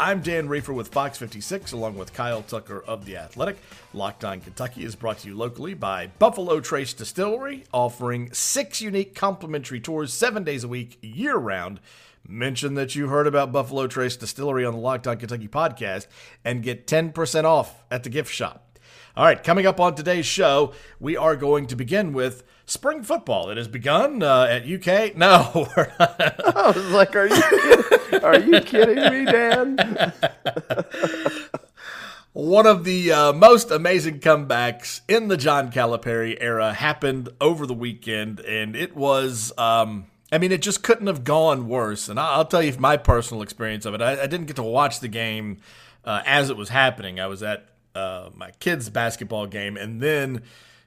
I'm 0.00 0.22
Dan 0.22 0.48
Reefer 0.48 0.72
with 0.72 0.88
Fox 0.88 1.18
56, 1.18 1.70
along 1.70 1.96
with 1.96 2.12
Kyle 2.12 2.42
Tucker 2.42 2.82
of 2.84 3.04
The 3.04 3.16
Athletic. 3.16 3.56
Locked 3.92 4.24
On 4.24 4.40
Kentucky 4.40 4.84
is 4.84 4.96
brought 4.96 5.18
to 5.18 5.28
you 5.28 5.36
locally 5.36 5.72
by 5.72 6.08
Buffalo 6.18 6.58
Trace 6.58 6.92
Distillery, 6.92 7.62
offering 7.72 8.32
six 8.32 8.80
unique 8.80 9.14
complimentary 9.14 9.78
tours 9.78 10.12
seven 10.12 10.42
days 10.42 10.64
a 10.64 10.68
week, 10.68 10.98
year 11.00 11.36
round. 11.36 11.78
Mention 12.26 12.74
that 12.74 12.96
you 12.96 13.06
heard 13.06 13.28
about 13.28 13.52
Buffalo 13.52 13.86
Trace 13.86 14.16
Distillery 14.16 14.64
on 14.64 14.74
the 14.74 14.80
Locked 14.80 15.06
On 15.06 15.16
Kentucky 15.16 15.46
podcast 15.46 16.08
and 16.44 16.64
get 16.64 16.88
10% 16.88 17.44
off 17.44 17.84
at 17.88 18.02
the 18.02 18.10
gift 18.10 18.32
shop. 18.32 18.76
All 19.16 19.24
right, 19.24 19.42
coming 19.44 19.64
up 19.64 19.78
on 19.78 19.94
today's 19.94 20.26
show, 20.26 20.72
we 20.98 21.16
are 21.16 21.36
going 21.36 21.68
to 21.68 21.76
begin 21.76 22.12
with 22.12 22.42
spring 22.66 23.02
football. 23.02 23.50
It 23.50 23.56
has 23.56 23.68
begun 23.68 24.22
uh, 24.22 24.46
at 24.50 24.66
UK. 24.68 25.16
No. 25.16 25.68
I 25.98 26.72
was 26.74 26.90
like, 26.90 27.14
"Are 27.16 27.26
you 27.26 27.42
kidding? 27.42 28.24
Are 28.24 28.38
you 28.38 28.60
kidding 28.60 29.12
me, 29.12 29.24
Dan?" 29.30 30.12
One 32.32 32.66
of 32.66 32.82
the 32.82 33.12
uh, 33.12 33.32
most 33.32 33.70
amazing 33.70 34.18
comebacks 34.18 35.02
in 35.06 35.28
the 35.28 35.36
John 35.36 35.70
Calipari 35.70 36.36
era 36.40 36.72
happened 36.74 37.28
over 37.40 37.64
the 37.64 37.74
weekend, 37.74 38.40
and 38.40 38.74
it 38.74 38.96
was. 38.96 39.52
Um, 39.56 40.06
I 40.32 40.38
mean, 40.38 40.50
it 40.50 40.62
just 40.62 40.82
couldn't 40.82 41.06
have 41.06 41.22
gone 41.22 41.68
worse. 41.68 42.08
And 42.08 42.18
I'll 42.18 42.44
tell 42.44 42.62
you 42.62 42.76
my 42.76 42.96
personal 42.96 43.40
experience 43.42 43.86
of 43.86 43.94
it. 43.94 44.02
I, 44.02 44.22
I 44.22 44.26
didn't 44.26 44.46
get 44.46 44.56
to 44.56 44.64
watch 44.64 44.98
the 44.98 45.06
game 45.06 45.58
uh, 46.04 46.22
as 46.26 46.50
it 46.50 46.56
was 46.56 46.70
happening. 46.70 47.20
I 47.20 47.28
was 47.28 47.44
at 47.44 47.68
uh, 47.94 48.30
my 48.34 48.50
kids' 48.58 48.90
basketball 48.90 49.46
game, 49.46 49.76
and 49.76 50.00
then 50.00 50.42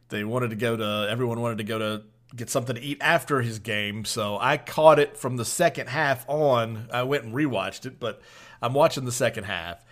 they 0.09 0.23
wanted 0.23 0.49
to 0.51 0.55
go 0.55 0.75
to. 0.77 1.07
Everyone 1.09 1.39
wanted 1.41 1.57
to 1.59 1.63
go 1.63 1.77
to 1.79 2.03
get 2.35 2.49
something 2.49 2.75
to 2.75 2.81
eat 2.81 2.97
after 3.01 3.41
his 3.41 3.59
game, 3.59 4.03
so 4.05 4.37
I 4.39 4.57
caught 4.57 4.99
it 4.99 5.17
from 5.17 5.37
the 5.37 5.45
second 5.45 5.87
half 5.87 6.27
on. 6.29 6.87
I 6.91 7.03
went 7.03 7.23
and 7.23 7.33
rewatched 7.33 7.85
it, 7.85 7.99
but 7.99 8.21
I'm 8.61 8.73
watching 8.73 9.05
the 9.05 9.11
second 9.11 9.45
half. 9.45 9.83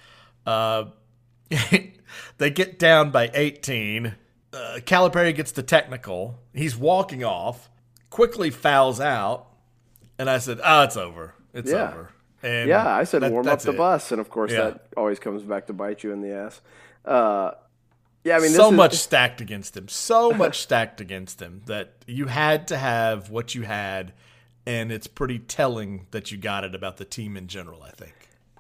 Uh, 0.45 0.85
they 2.37 2.49
get 2.49 2.79
down 2.79 3.11
by 3.11 3.29
18. 3.33 4.15
Uh, 4.53 4.79
Calipari 4.85 5.35
gets 5.35 5.51
the 5.51 5.63
technical. 5.63 6.39
He's 6.53 6.75
walking 6.77 7.23
off, 7.23 7.69
quickly 8.09 8.49
fouls 8.49 8.99
out, 8.99 9.47
and 10.17 10.29
I 10.29 10.37
said, 10.37 10.59
"Oh, 10.63 10.83
it's 10.83 10.97
over. 10.97 11.33
It's 11.53 11.71
Yeah. 11.71 11.89
over." 11.89 12.09
And 12.43 12.69
Yeah, 12.69 12.87
I 12.87 13.03
said 13.05 13.21
that- 13.21 13.31
warm 13.31 13.47
up 13.47 13.59
the 13.61 13.71
it. 13.71 13.77
bus, 13.77 14.11
and 14.11 14.21
of 14.21 14.29
course 14.29 14.51
Yeah. 14.51 14.65
that 14.71 14.87
always 14.95 15.19
comes 15.19 15.41
back 15.43 15.67
to 15.67 15.73
bite 15.73 16.03
you 16.03 16.11
in 16.13 16.21
the 16.21 16.31
ass. 16.33 16.61
Uh, 17.03 17.51
yeah, 18.25 18.35
I 18.35 18.39
mean, 18.39 18.47
this 18.51 18.57
so 18.57 18.71
is- 18.71 18.73
much 18.73 18.95
stacked 18.95 19.39
against 19.39 19.77
him. 19.77 19.87
So 19.87 20.31
much 20.33 20.59
stacked 20.59 20.99
against 20.99 21.39
him 21.39 21.61
that 21.67 21.93
you 22.07 22.25
had 22.25 22.67
to 22.69 22.77
have 22.77 23.29
what 23.29 23.53
you 23.53 23.61
had, 23.61 24.13
and 24.65 24.91
it's 24.91 25.07
pretty 25.07 25.37
telling 25.39 26.07
that 26.09 26.31
you 26.31 26.37
got 26.37 26.63
it 26.63 26.73
about 26.73 26.97
the 26.97 27.05
team 27.05 27.37
in 27.37 27.47
general. 27.47 27.83
I 27.83 27.91
think. 27.91 28.13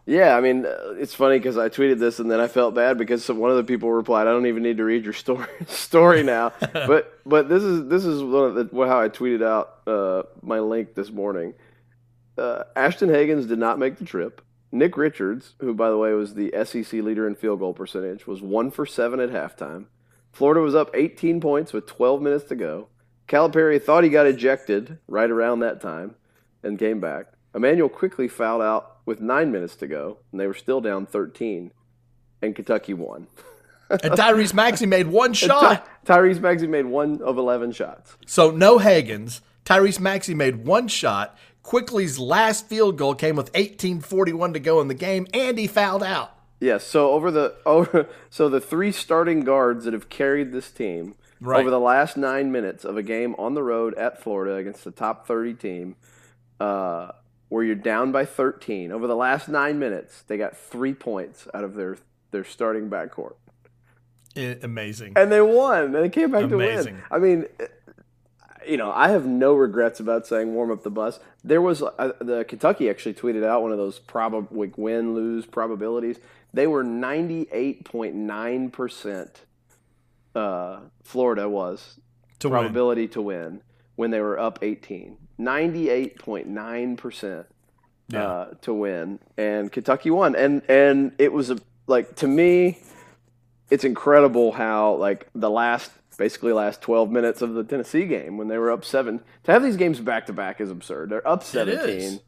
Yeah, 0.07 0.37
I 0.37 0.41
mean, 0.41 0.67
uh, 0.67 0.93
it's 0.99 1.15
funny 1.15 1.39
because 1.39 1.57
I 1.57 1.67
tweeted 1.67 1.97
this 1.97 2.19
and 2.19 2.29
then 2.29 2.39
I 2.39 2.47
felt 2.47 2.75
bad 2.75 2.95
because 2.99 3.25
some, 3.25 3.39
one 3.39 3.49
of 3.49 3.57
the 3.57 3.63
people 3.63 3.91
replied, 3.91 4.27
"I 4.27 4.31
don't 4.31 4.45
even 4.45 4.61
need 4.61 4.77
to 4.77 4.83
read 4.83 5.03
your 5.03 5.13
story 5.13 5.47
story 5.67 6.21
now." 6.21 6.53
but 6.73 7.19
but 7.25 7.49
this 7.49 7.63
is 7.63 7.87
this 7.89 8.05
is 8.05 8.21
one 8.21 8.43
of 8.43 8.53
the, 8.53 8.85
how 8.85 9.01
I 9.01 9.09
tweeted 9.09 9.43
out 9.43 9.79
uh, 9.87 10.23
my 10.43 10.59
link 10.59 10.93
this 10.93 11.09
morning. 11.09 11.55
Uh, 12.37 12.65
Ashton 12.75 13.09
Hagans 13.09 13.47
did 13.47 13.57
not 13.57 13.79
make 13.79 13.97
the 13.97 14.05
trip. 14.05 14.41
Nick 14.75 14.97
Richards, 14.97 15.53
who 15.59 15.73
by 15.73 15.89
the 15.89 15.97
way 15.97 16.11
was 16.13 16.33
the 16.33 16.51
SEC 16.65 16.91
leader 17.01 17.25
in 17.25 17.35
field 17.35 17.59
goal 17.59 17.73
percentage, 17.73 18.27
was 18.27 18.41
one 18.41 18.69
for 18.71 18.85
seven 18.85 19.19
at 19.19 19.29
halftime. 19.29 19.85
Florida 20.31 20.59
was 20.59 20.75
up 20.75 20.91
18 20.93 21.39
points 21.39 21.71
with 21.71 21.87
12 21.87 22.21
minutes 22.21 22.43
to 22.45 22.55
go. 22.55 22.89
Calipari 23.27 23.81
thought 23.81 24.03
he 24.03 24.09
got 24.09 24.27
ejected 24.27 24.97
right 25.07 25.31
around 25.31 25.61
that 25.61 25.79
time 25.81 26.15
and 26.61 26.77
came 26.77 26.99
back. 26.99 27.27
Immanuel 27.55 27.87
Quickley 27.89 28.27
fouled 28.27 28.61
out 28.61 28.97
with 29.05 29.21
nine 29.21 29.51
minutes 29.51 29.77
to 29.77 29.87
go, 29.87 30.17
and 30.31 30.41
they 30.41 30.45
were 30.47 30.53
still 30.53 30.81
down 30.81 31.05
13, 31.05 31.71
and 32.41 32.53
Kentucky 32.55 32.93
won. 32.93 33.27
And 33.89 34.01
Tyrese 34.01 34.53
Maxey 34.53 34.85
made 34.85 35.07
one 35.07 35.33
shot. 35.33 35.85
Ty- 36.05 36.13
Tyrese 36.19 36.41
Maxey 36.41 36.67
made 36.67 36.85
one 36.85 37.21
of 37.21 37.37
11 37.37 37.71
shots. 37.71 38.17
So 38.25 38.51
no 38.51 38.77
Hagans. 38.77 39.39
Tyrese 39.63 39.99
Maxey 40.01 40.33
made 40.33 40.65
one 40.65 40.87
shot. 40.89 41.37
Quickley's 41.69 42.19
last 42.19 42.67
field 42.67 42.95
goal 42.95 43.15
came 43.15 43.35
with 43.35 43.51
18:41 43.53 44.53
to 44.53 44.59
go 44.59 44.81
in 44.81 44.87
the 44.87 44.93
game, 44.93 45.25
and 45.33 45.57
he 45.57 45.65
fouled 45.65 46.03
out. 46.03 46.31
Yes, 46.59 46.85
so 46.85 47.09
over 47.11 47.31
the 47.31 47.55
over 47.65 48.07
so 48.29 48.47
the 48.49 48.61
three 48.61 48.91
starting 48.91 49.39
guards 49.43 49.85
that 49.85 49.93
have 49.93 50.07
carried 50.07 50.51
this 50.51 50.69
team 50.69 51.15
Right. 51.41 51.59
over 51.61 51.69
the 51.71 51.79
last 51.79 52.17
nine 52.17 52.51
minutes 52.51 52.85
of 52.85 52.97
a 52.97 53.03
game 53.03 53.35
on 53.39 53.55
the 53.55 53.63
road 53.63 53.93
at 53.95 54.21
Florida 54.21 54.55
against 54.55 54.83
the 54.83 54.91
top 54.91 55.27
30 55.27 55.53
team, 55.55 55.95
uh, 56.59 57.11
where 57.49 57.63
you're 57.63 57.75
down 57.75 58.11
by 58.11 58.25
13. 58.25 58.91
Over 58.91 59.05
the 59.07 59.15
last 59.17 59.49
nine 59.49 59.77
minutes, 59.77 60.21
they 60.27 60.37
got 60.37 60.55
three 60.55 60.93
points 60.93 61.47
out 61.53 61.63
of 61.63 61.73
their 61.73 61.97
their 62.29 62.43
starting 62.43 62.89
backcourt. 62.91 63.33
I- 64.37 64.59
amazing. 64.61 65.13
and 65.15 65.31
they 65.31 65.41
won. 65.41 65.85
And 65.85 65.95
they 65.95 66.09
came 66.09 66.29
back 66.31 66.43
Amazing. 66.43 66.95
to 66.95 67.01
win. 67.01 67.03
I 67.09 67.17
mean, 67.19 67.45
you 68.67 68.77
know, 68.77 68.91
I 68.91 69.09
have 69.09 69.25
no 69.25 69.53
regrets 69.53 69.99
about 69.99 70.25
saying 70.27 70.53
warm 70.53 70.71
up 70.71 70.83
the 70.83 70.89
bus. 70.89 71.19
There 71.43 71.61
was 71.61 71.81
uh, 71.81 72.11
the 72.19 72.45
Kentucky 72.47 72.89
actually 72.89 73.13
tweeted 73.15 73.43
out 73.45 73.61
one 73.61 73.71
of 73.71 73.77
those 73.77 73.99
probab 73.99 74.47
like 74.51 74.77
win 74.77 75.13
lose 75.15 75.45
probabilities. 75.45 76.17
They 76.53 76.67
were 76.67 76.83
ninety 76.83 77.47
eight 77.51 77.85
point 77.85 78.15
nine 78.15 78.69
percent. 78.71 79.41
Uh, 80.33 80.79
Florida 81.03 81.47
was 81.47 81.99
To 82.39 82.49
win. 82.49 82.59
probability 82.59 83.07
to 83.09 83.21
win 83.21 83.61
when 83.95 84.11
they 84.11 84.19
were 84.19 84.37
up 84.39 84.59
eighteen. 84.61 85.17
Ninety 85.37 85.89
eight 85.89 86.17
point 86.19 86.47
nine 86.47 86.95
percent 86.97 87.45
uh, 88.13 88.45
to 88.61 88.73
win, 88.73 89.19
and 89.37 89.71
Kentucky 89.71 90.11
won. 90.11 90.35
And 90.35 90.61
and 90.69 91.11
it 91.17 91.31
was 91.33 91.49
a 91.49 91.57
like 91.87 92.15
to 92.17 92.27
me, 92.27 92.79
it's 93.69 93.83
incredible 93.83 94.51
how 94.53 94.95
like 94.95 95.27
the 95.35 95.49
last 95.49 95.91
basically 96.17 96.53
last 96.53 96.81
12 96.81 97.11
minutes 97.11 97.41
of 97.41 97.53
the 97.53 97.63
Tennessee 97.63 98.05
game 98.05 98.37
when 98.37 98.47
they 98.47 98.57
were 98.57 98.71
up 98.71 98.85
7 98.85 99.21
to 99.43 99.51
have 99.51 99.63
these 99.63 99.77
games 99.77 99.99
back 99.99 100.25
to 100.27 100.33
back 100.33 100.61
is 100.61 100.71
absurd. 100.71 101.09
They're 101.09 101.27
up 101.27 101.43
17. 101.43 101.89
is. 101.89 102.19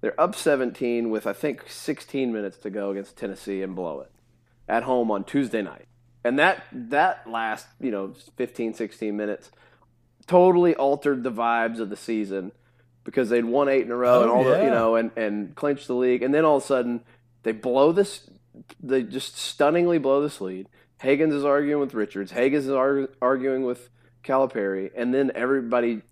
They're 0.00 0.20
up 0.20 0.34
17 0.34 1.10
with 1.10 1.26
I 1.26 1.32
think 1.32 1.64
16 1.68 2.32
minutes 2.32 2.58
to 2.58 2.70
go 2.70 2.90
against 2.90 3.16
Tennessee 3.16 3.62
and 3.62 3.74
blow 3.74 4.00
it 4.00 4.10
at 4.68 4.84
home 4.84 5.10
on 5.10 5.24
Tuesday 5.24 5.62
night. 5.62 5.86
And 6.24 6.38
that 6.38 6.64
that 6.72 7.28
last, 7.28 7.66
you 7.80 7.90
know, 7.90 8.14
15 8.36 8.74
16 8.74 9.16
minutes 9.16 9.50
totally 10.26 10.74
altered 10.74 11.22
the 11.22 11.32
vibes 11.32 11.80
of 11.80 11.90
the 11.90 11.96
season 11.96 12.52
because 13.04 13.30
they'd 13.30 13.44
won 13.44 13.68
8 13.68 13.82
in 13.82 13.90
a 13.90 13.96
row 13.96 14.22
and 14.22 14.30
Oh, 14.30 14.34
all 14.34 14.44
the, 14.44 14.62
you 14.62 14.70
know, 14.70 14.94
and 14.94 15.10
and 15.16 15.54
clinched 15.54 15.86
the 15.86 15.94
league 15.94 16.22
and 16.22 16.34
then 16.34 16.44
all 16.44 16.58
of 16.58 16.62
a 16.62 16.66
sudden 16.66 17.00
they 17.42 17.52
blow 17.52 17.92
this 17.92 18.28
they 18.82 19.02
just 19.02 19.36
stunningly 19.36 19.98
blow 19.98 20.20
this 20.20 20.40
lead. 20.40 20.68
Hagans 21.02 21.32
is 21.32 21.44
arguing 21.44 21.80
with 21.80 21.94
Richards. 21.94 22.32
Hagans 22.32 22.54
is 22.54 22.66
argu- 22.68 23.08
arguing 23.22 23.64
with 23.64 23.88
Calipari, 24.24 24.90
and 24.96 25.14
then 25.14 25.30
everybody 25.34 26.02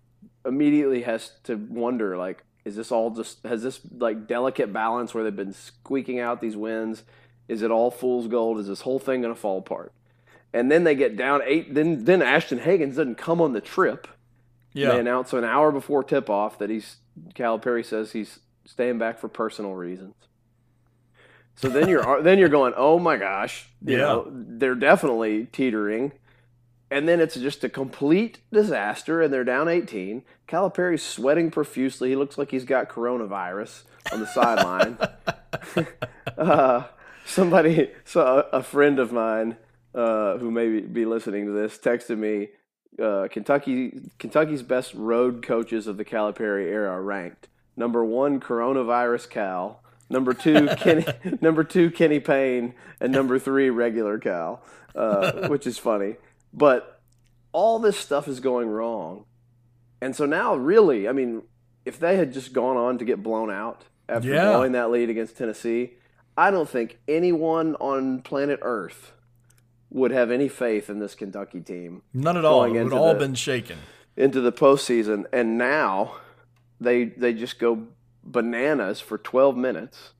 immediately 0.45 1.01
has 1.01 1.31
to 1.43 1.55
wonder 1.55 2.17
like, 2.17 2.43
is 2.63 2.75
this 2.75 2.91
all 2.91 3.11
just 3.11 3.43
has 3.43 3.63
this 3.63 3.79
like 3.97 4.27
delicate 4.27 4.71
balance 4.73 5.13
where 5.13 5.23
they've 5.23 5.35
been 5.35 5.53
squeaking 5.53 6.19
out 6.19 6.41
these 6.41 6.55
wins? 6.55 7.03
Is 7.47 7.61
it 7.61 7.71
all 7.71 7.91
fool's 7.91 8.27
gold? 8.27 8.59
Is 8.59 8.67
this 8.67 8.81
whole 8.81 8.99
thing 8.99 9.21
going 9.21 9.33
to 9.33 9.39
fall 9.39 9.59
apart? 9.59 9.93
And 10.53 10.71
then 10.71 10.83
they 10.83 10.95
get 10.95 11.15
down 11.17 11.41
eight. 11.45 11.73
Then 11.73 12.03
then 12.05 12.21
Ashton 12.21 12.59
Hagans 12.59 12.95
doesn't 12.95 13.15
come 13.15 13.41
on 13.41 13.53
the 13.53 13.61
trip. 13.61 14.07
yeah. 14.73 14.91
They 14.93 14.99
announce 14.99 15.31
an 15.33 15.43
hour 15.43 15.71
before 15.71 16.03
tip 16.03 16.29
off 16.29 16.59
that 16.59 16.69
he's 16.69 16.97
Calipari 17.35 17.85
says 17.85 18.11
he's 18.11 18.39
staying 18.65 18.97
back 18.97 19.17
for 19.19 19.27
personal 19.27 19.73
reasons. 19.73 20.13
So 21.57 21.69
then 21.69 21.89
you're 21.89 22.21
then 22.21 22.37
you're 22.37 22.49
going, 22.49 22.73
oh 22.77 22.99
my 22.99 23.17
gosh, 23.17 23.67
you 23.83 23.93
Yeah. 23.97 24.03
know, 24.03 24.27
they're 24.31 24.75
definitely 24.75 25.47
teetering, 25.51 26.13
and 26.89 27.07
then 27.07 27.19
it's 27.19 27.35
just 27.35 27.63
a 27.63 27.69
complete 27.69 28.39
disaster, 28.51 29.21
and 29.21 29.33
they're 29.33 29.43
down 29.43 29.67
18. 29.67 30.23
Calipari's 30.47 31.03
sweating 31.03 31.51
profusely. 31.51 32.09
He 32.09 32.15
looks 32.15 32.37
like 32.37 32.51
he's 32.51 32.63
got 32.63 32.89
coronavirus 32.89 33.83
on 34.13 34.19
the 34.21 34.27
sideline. 34.27 34.97
uh, 36.37 36.83
somebody, 37.25 37.91
so 38.05 38.47
a 38.53 38.63
friend 38.63 38.99
of 38.99 39.11
mine 39.11 39.57
uh, 39.93 40.37
who 40.37 40.51
may 40.51 40.79
be 40.79 41.05
listening 41.05 41.45
to 41.47 41.51
this, 41.51 41.77
texted 41.77 42.17
me. 42.17 42.49
Uh, 43.01 43.27
Kentucky, 43.29 43.99
Kentucky's 44.17 44.63
best 44.63 44.93
road 44.95 45.43
coaches 45.43 45.85
of 45.85 45.97
the 45.97 46.05
Calipari 46.05 46.65
era 46.65 46.89
are 46.89 47.03
ranked 47.03 47.47
number 47.77 48.03
one, 48.03 48.39
coronavirus 48.39 49.29
Cal. 49.29 49.81
Number 50.09 50.33
two, 50.33 50.67
Kenny. 50.77 51.05
number 51.41 51.63
two, 51.63 51.91
Kenny 51.91 52.19
Payne, 52.19 52.73
and 53.01 53.11
number 53.11 53.37
three, 53.39 53.69
regular 53.69 54.17
Cal, 54.19 54.61
uh, 54.95 55.47
which 55.47 55.67
is 55.67 55.77
funny. 55.77 56.15
But 56.53 57.01
all 57.51 57.79
this 57.79 57.97
stuff 57.97 58.27
is 58.27 58.39
going 58.39 58.69
wrong, 58.69 59.25
and 60.01 60.15
so 60.15 60.25
now, 60.25 60.55
really, 60.55 61.07
I 61.07 61.11
mean, 61.11 61.41
if 61.85 61.99
they 61.99 62.17
had 62.17 62.33
just 62.33 62.53
gone 62.53 62.77
on 62.77 62.97
to 62.99 63.05
get 63.05 63.21
blown 63.23 63.51
out 63.51 63.83
after 64.07 64.29
Yeah. 64.29 64.51
blowing 64.51 64.71
that 64.73 64.91
lead 64.91 65.09
against 65.09 65.37
Tennessee, 65.37 65.93
I 66.37 66.51
don't 66.51 66.69
think 66.69 66.99
anyone 67.07 67.75
on 67.75 68.21
planet 68.21 68.59
Earth 68.61 69.13
would 69.89 70.11
have 70.11 70.29
any 70.31 70.47
faith 70.49 70.89
in 70.89 70.99
this 70.99 71.15
Kentucky 71.15 71.61
team 71.61 72.01
None 72.13 72.37
at 72.37 72.45
all. 72.45 72.63
It 72.65 72.83
would 72.83 72.93
all 72.93 73.13
the- 73.13 73.19
been 73.19 73.35
shaken. 73.35 73.77
into 74.15 74.39
the 74.41 74.51
postseason, 74.51 75.25
and 75.33 75.57
now 75.57 76.15
they 76.79 77.05
they 77.05 77.33
just 77.33 77.57
go 77.59 77.87
bananas 78.31 78.99
for 78.99 79.17
12 79.17 79.55
minutes 79.57 80.11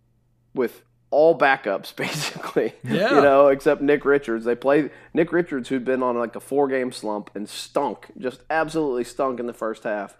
with 0.54 0.84
all 1.10 1.38
backups 1.38 1.96
basically. 1.96 2.74
Yeah. 2.84 3.16
you 3.16 3.22
know, 3.22 3.48
except 3.48 3.82
Nick 3.82 4.06
Richards. 4.06 4.46
They 4.46 4.56
play 4.56 4.90
Nick 5.14 5.32
Richards, 5.32 5.70
who'd 5.70 5.86
been 5.86 6.04
on 6.04 6.18
like 6.18 6.36
a 6.36 6.40
four 6.40 6.68
game 6.68 6.92
slump 6.92 7.30
and 7.36 7.48
stunk, 7.48 8.08
just 8.18 8.42
absolutely 8.50 9.04
stunk 9.04 9.40
in 9.40 9.48
the 9.48 9.54
first 9.54 9.84
half. 9.84 10.18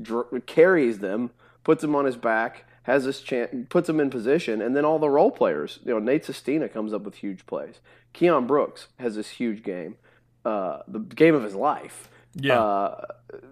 Dr- 0.00 0.46
carries 0.46 1.00
them, 1.00 1.30
puts 1.64 1.82
them 1.82 1.94
on 1.94 2.04
his 2.04 2.16
back, 2.16 2.64
has 2.84 3.04
this 3.04 3.20
chance, 3.20 3.66
puts 3.68 3.86
them 3.86 4.00
in 4.00 4.08
position, 4.08 4.62
and 4.62 4.74
then 4.74 4.84
all 4.84 4.98
the 4.98 5.10
role 5.10 5.30
players. 5.30 5.78
You 5.84 5.92
know, 5.92 5.98
Nate 5.98 6.24
Sestina 6.24 6.68
comes 6.68 6.92
up 6.92 7.02
with 7.02 7.16
huge 7.16 7.44
plays. 7.46 7.80
Keion 8.14 8.46
Brooks 8.46 8.88
has 8.98 9.16
this 9.16 9.28
huge 9.28 9.62
game, 9.62 9.96
uh, 10.44 10.78
the 10.88 11.00
game 11.00 11.34
of 11.34 11.42
his 11.42 11.54
life. 11.54 12.08
Yeah. 12.34 12.60
Uh, 12.60 13.04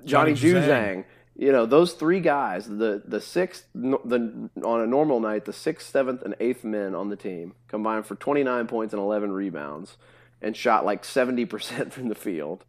Johnny, 0.05 0.33
Johnny 0.33 0.35
Juzang. 0.35 0.65
Juzang. 0.69 1.05
You 1.39 1.53
know 1.53 1.67
those 1.67 1.93
three 1.93 2.19
guys. 2.19 2.67
The 2.67 3.01
the 3.07 3.21
sixth 3.21 3.65
the 3.73 4.51
on 4.65 4.81
a 4.81 4.87
normal 4.87 5.21
night, 5.21 5.45
the 5.45 5.53
sixth, 5.53 5.89
seventh, 5.89 6.23
and 6.23 6.35
eighth 6.41 6.65
men 6.65 6.97
on 6.97 7.11
the 7.11 7.17
team 7.17 7.55
combined 7.69 8.07
for 8.07 8.17
29 8.17 8.67
points 8.67 8.93
and 8.93 9.01
11 9.01 9.31
rebounds, 9.31 9.97
and 10.43 10.57
shot 10.57 10.85
like 10.85 11.05
70 11.05 11.45
percent 11.47 11.93
from 11.95 12.09
the 12.09 12.17
field. 12.17 12.65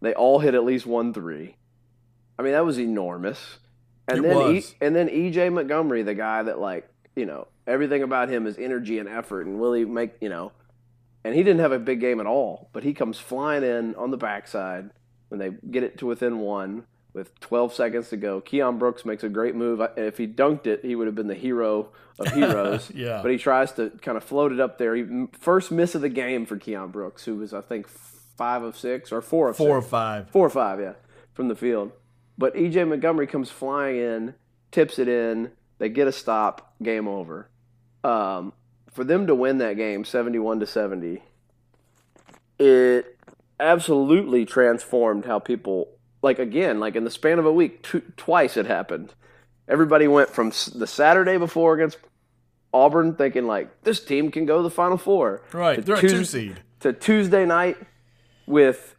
They 0.00 0.14
all 0.14 0.38
hit 0.38 0.54
at 0.54 0.64
least 0.64 0.86
one 0.86 1.12
three. 1.12 1.56
I 2.38 2.42
mean 2.42 2.52
that 2.52 2.64
was 2.64 2.78
enormous. 2.78 3.58
And 4.08 4.24
It 4.24 4.28
then. 4.28 4.56
E- 4.56 4.64
and 4.80 4.96
then 4.96 5.08
EJ 5.08 5.52
Montgomery, 5.52 6.02
the 6.02 6.14
guy 6.14 6.42
that 6.42 6.58
like 6.58 6.88
you 7.14 7.26
know 7.26 7.48
everything 7.66 8.02
about 8.02 8.30
him 8.30 8.46
is 8.46 8.56
energy 8.56 8.98
and 8.98 9.10
effort, 9.10 9.44
and 9.44 9.60
will 9.60 9.74
he 9.74 9.84
make 9.84 10.12
you 10.22 10.30
know? 10.30 10.52
And 11.22 11.34
he 11.34 11.42
didn't 11.42 11.60
have 11.60 11.72
a 11.72 11.78
big 11.78 12.00
game 12.00 12.20
at 12.20 12.26
all, 12.26 12.70
but 12.72 12.82
he 12.82 12.94
comes 12.94 13.18
flying 13.18 13.62
in 13.62 13.94
on 13.96 14.10
the 14.10 14.16
backside 14.16 14.90
when 15.28 15.38
they 15.38 15.50
get 15.70 15.82
it 15.82 15.98
to 15.98 16.06
within 16.06 16.38
one 16.38 16.86
with 17.16 17.40
12 17.40 17.72
seconds 17.74 18.10
to 18.10 18.16
go. 18.16 18.40
Keion 18.40 18.78
Brooks 18.78 19.04
makes 19.04 19.24
a 19.24 19.28
great 19.28 19.54
move. 19.56 19.80
If 19.96 20.18
he 20.18 20.28
dunked 20.28 20.66
it, 20.66 20.84
he 20.84 20.94
would 20.94 21.06
have 21.06 21.16
been 21.16 21.26
the 21.26 21.34
hero 21.34 21.88
of 22.18 22.28
heroes. 22.32 22.92
Yeah. 22.94 23.20
But 23.22 23.32
he 23.32 23.38
tries 23.38 23.72
to 23.72 23.90
kind 24.02 24.16
of 24.16 24.22
float 24.22 24.52
it 24.52 24.60
up 24.60 24.78
there. 24.78 24.94
He, 24.94 25.26
first 25.40 25.72
miss 25.72 25.94
of 25.94 26.02
the 26.02 26.08
game 26.10 26.46
for 26.46 26.56
Keion 26.58 26.92
Brooks, 26.92 27.24
who 27.24 27.36
was, 27.36 27.52
I 27.54 27.62
think, 27.62 27.88
five 27.88 28.62
of 28.62 28.76
six 28.76 29.10
or 29.10 29.22
four 29.22 29.48
of 29.48 29.56
Four 29.56 29.78
or 29.78 29.80
six. 29.80 29.90
five. 29.90 30.30
Four 30.30 30.46
or 30.46 30.50
five, 30.50 30.78
yeah, 30.78 30.92
from 31.32 31.48
the 31.48 31.56
field. 31.56 31.90
But 32.38 32.54
EJ 32.54 32.86
Montgomery 32.86 33.26
comes 33.26 33.50
flying 33.50 33.96
in, 33.96 34.34
tips 34.70 34.98
it 34.98 35.08
in. 35.08 35.52
They 35.78 35.88
get 35.88 36.06
a 36.06 36.12
stop. 36.12 36.74
Game 36.82 37.08
over. 37.08 37.48
Um, 38.04 38.52
for 38.92 39.04
them 39.04 39.26
to 39.26 39.34
win 39.34 39.56
that 39.58 39.76
game, 39.78 40.04
seventy-one 40.04 40.60
to 40.60 40.66
seventy, 40.66 41.22
it 42.58 43.16
absolutely 43.58 44.44
transformed 44.44 45.24
how 45.24 45.38
people 45.38 45.88
like 46.22 46.38
again 46.38 46.80
like 46.80 46.96
in 46.96 47.04
the 47.04 47.10
span 47.10 47.38
of 47.38 47.46
a 47.46 47.52
week 47.52 47.82
tw- 47.82 48.16
twice 48.16 48.56
it 48.56 48.66
happened 48.66 49.14
everybody 49.68 50.08
went 50.08 50.28
from 50.30 50.48
s- 50.48 50.66
the 50.66 50.86
saturday 50.86 51.36
before 51.38 51.74
against 51.74 51.98
auburn 52.72 53.14
thinking 53.14 53.46
like 53.46 53.82
this 53.82 54.04
team 54.04 54.30
can 54.30 54.44
go 54.46 54.56
to 54.58 54.62
the 54.62 54.70
final 54.70 54.96
four 54.98 55.42
Right. 55.52 55.76
to 55.76 55.82
They're 55.82 55.96
a 55.96 56.00
two 56.00 56.24
seed. 56.24 56.60
to 56.80 56.92
tuesday 56.92 57.44
night 57.46 57.76
with 58.46 58.95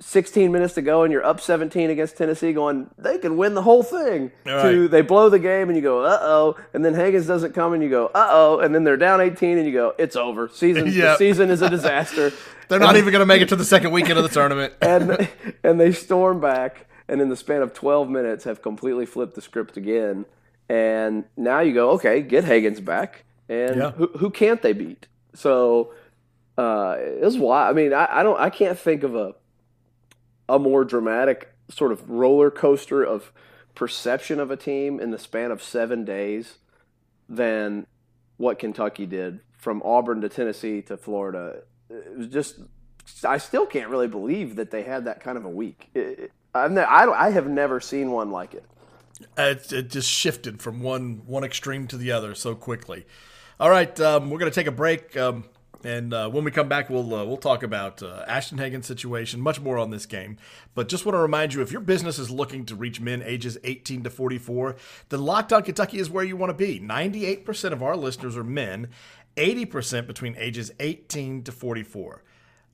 16 0.00 0.50
minutes 0.50 0.74
to 0.74 0.82
go 0.82 1.02
and 1.02 1.12
you're 1.12 1.24
up 1.24 1.40
17 1.40 1.90
against 1.90 2.16
tennessee 2.16 2.54
going 2.54 2.88
they 2.96 3.18
can 3.18 3.36
win 3.36 3.52
the 3.54 3.60
whole 3.62 3.82
thing. 3.82 4.32
Right. 4.46 4.62
to 4.62 4.88
they 4.88 5.02
blow 5.02 5.28
the 5.28 5.38
game 5.38 5.68
and 5.68 5.76
you 5.76 5.82
go 5.82 6.02
uh-oh. 6.04 6.56
And 6.72 6.82
then 6.84 6.94
Hagans 6.94 7.26
doesn't 7.26 7.52
come 7.54 7.74
and 7.74 7.82
you 7.82 7.90
go 7.90 8.06
uh-oh. 8.06 8.60
And 8.60 8.74
then 8.74 8.84
they're 8.84 8.96
down 8.96 9.20
18 9.20 9.58
and 9.58 9.66
you 9.66 9.72
go 9.72 9.94
it's 9.98 10.16
over. 10.16 10.48
Season 10.48 10.84
the 10.90 11.16
season 11.16 11.50
is 11.50 11.60
a 11.62 11.68
disaster. 11.68 12.32
They're 12.68 12.78
not 12.78 12.96
even 12.96 13.10
going 13.10 13.20
to 13.20 13.26
make 13.26 13.42
it 13.42 13.48
to 13.48 13.56
the 13.56 13.64
second 13.64 13.90
weekend 13.90 14.16
of 14.16 14.22
the 14.22 14.30
tournament. 14.30 14.72
and 14.80 15.28
and 15.62 15.78
they 15.80 15.92
storm 15.92 16.40
back 16.40 16.86
and 17.08 17.20
in 17.20 17.28
the 17.28 17.36
span 17.36 17.60
of 17.62 17.74
12 17.74 18.08
minutes 18.08 18.44
have 18.44 18.62
completely 18.62 19.04
flipped 19.06 19.34
the 19.34 19.42
script 19.42 19.76
again. 19.76 20.24
And 20.68 21.24
now 21.36 21.60
you 21.60 21.74
go 21.74 21.90
okay 21.90 22.22
get 22.22 22.44
Hagans 22.44 22.82
back. 22.82 23.24
And 23.48 23.76
Yeah. 23.76 23.90
who, 23.90 24.06
who 24.16 24.30
can't 24.30 24.62
they 24.62 24.72
beat? 24.72 25.08
So 25.34 25.92
uh 26.56 26.96
it's 26.98 27.36
why 27.36 27.68
I 27.68 27.72
mean 27.74 27.92
I, 27.92 28.20
I 28.20 28.22
don't 28.22 28.40
I 28.40 28.48
can't 28.50 28.78
think 28.78 29.02
of 29.02 29.14
a 29.14 29.34
a 30.50 30.58
more 30.58 30.84
dramatic 30.84 31.54
sort 31.70 31.92
of 31.92 32.10
roller 32.10 32.50
coaster 32.50 33.02
of 33.02 33.32
perception 33.74 34.40
of 34.40 34.50
a 34.50 34.56
team 34.56 35.00
in 35.00 35.10
the 35.10 35.18
span 35.18 35.50
of 35.50 35.62
seven 35.62 36.04
days 36.04 36.58
than 37.28 37.86
what 38.36 38.58
Kentucky 38.58 39.06
did 39.06 39.40
from 39.56 39.80
Auburn 39.84 40.20
to 40.22 40.28
Tennessee 40.28 40.82
to 40.82 40.96
Florida. 40.96 41.62
It 41.88 42.16
was 42.16 42.26
just, 42.26 42.56
I 43.24 43.38
still 43.38 43.66
can't 43.66 43.88
really 43.88 44.08
believe 44.08 44.56
that 44.56 44.70
they 44.70 44.82
had 44.82 45.04
that 45.04 45.20
kind 45.20 45.38
of 45.38 45.44
a 45.44 45.48
week. 45.48 45.88
It, 45.94 46.32
I've 46.52 46.72
ne- 46.72 46.82
I, 46.82 47.28
I 47.28 47.30
have 47.30 47.48
never 47.48 47.80
seen 47.80 48.10
one 48.10 48.30
like 48.30 48.54
it. 48.54 48.64
Uh, 49.38 49.42
It, 49.42 49.72
it 49.72 49.90
just 49.90 50.08
shifted 50.08 50.60
from 50.60 50.80
one 50.82 51.22
one 51.26 51.44
extreme 51.44 51.86
to 51.88 51.96
the 51.96 52.10
other 52.10 52.34
so 52.34 52.54
quickly. 52.54 53.06
All 53.60 53.70
right, 53.70 54.00
um, 54.00 54.30
we're 54.30 54.38
going 54.38 54.50
to 54.50 54.54
take 54.54 54.66
a 54.66 54.72
break, 54.72 55.16
um, 55.16 55.44
and 55.84 56.12
uh, 56.12 56.28
when 56.28 56.44
we 56.44 56.50
come 56.50 56.68
back, 56.68 56.90
we'll 56.90 57.14
uh, 57.14 57.24
we'll 57.24 57.36
talk 57.36 57.62
about 57.62 58.02
uh, 58.02 58.24
Ashton 58.26 58.58
Hagans' 58.58 58.84
situation, 58.84 59.40
much 59.40 59.60
more 59.60 59.78
on 59.78 59.90
this 59.90 60.06
game. 60.06 60.36
But 60.74 60.88
just 60.88 61.06
want 61.06 61.14
to 61.14 61.20
remind 61.20 61.54
you, 61.54 61.62
if 61.62 61.72
your 61.72 61.80
business 61.80 62.18
is 62.18 62.30
looking 62.30 62.66
to 62.66 62.74
reach 62.74 63.00
men 63.00 63.22
ages 63.22 63.56
18 63.64 64.02
to 64.04 64.10
44, 64.10 64.76
then 65.08 65.22
Locked 65.22 65.52
On 65.52 65.62
Kentucky 65.62 65.98
is 65.98 66.10
where 66.10 66.24
you 66.24 66.36
want 66.36 66.50
to 66.50 66.54
be. 66.54 66.80
98% 66.80 67.72
of 67.72 67.82
our 67.82 67.96
listeners 67.96 68.36
are 68.36 68.44
men, 68.44 68.88
80% 69.36 70.06
between 70.06 70.36
ages 70.36 70.70
18 70.78 71.44
to 71.44 71.52
44. 71.52 72.22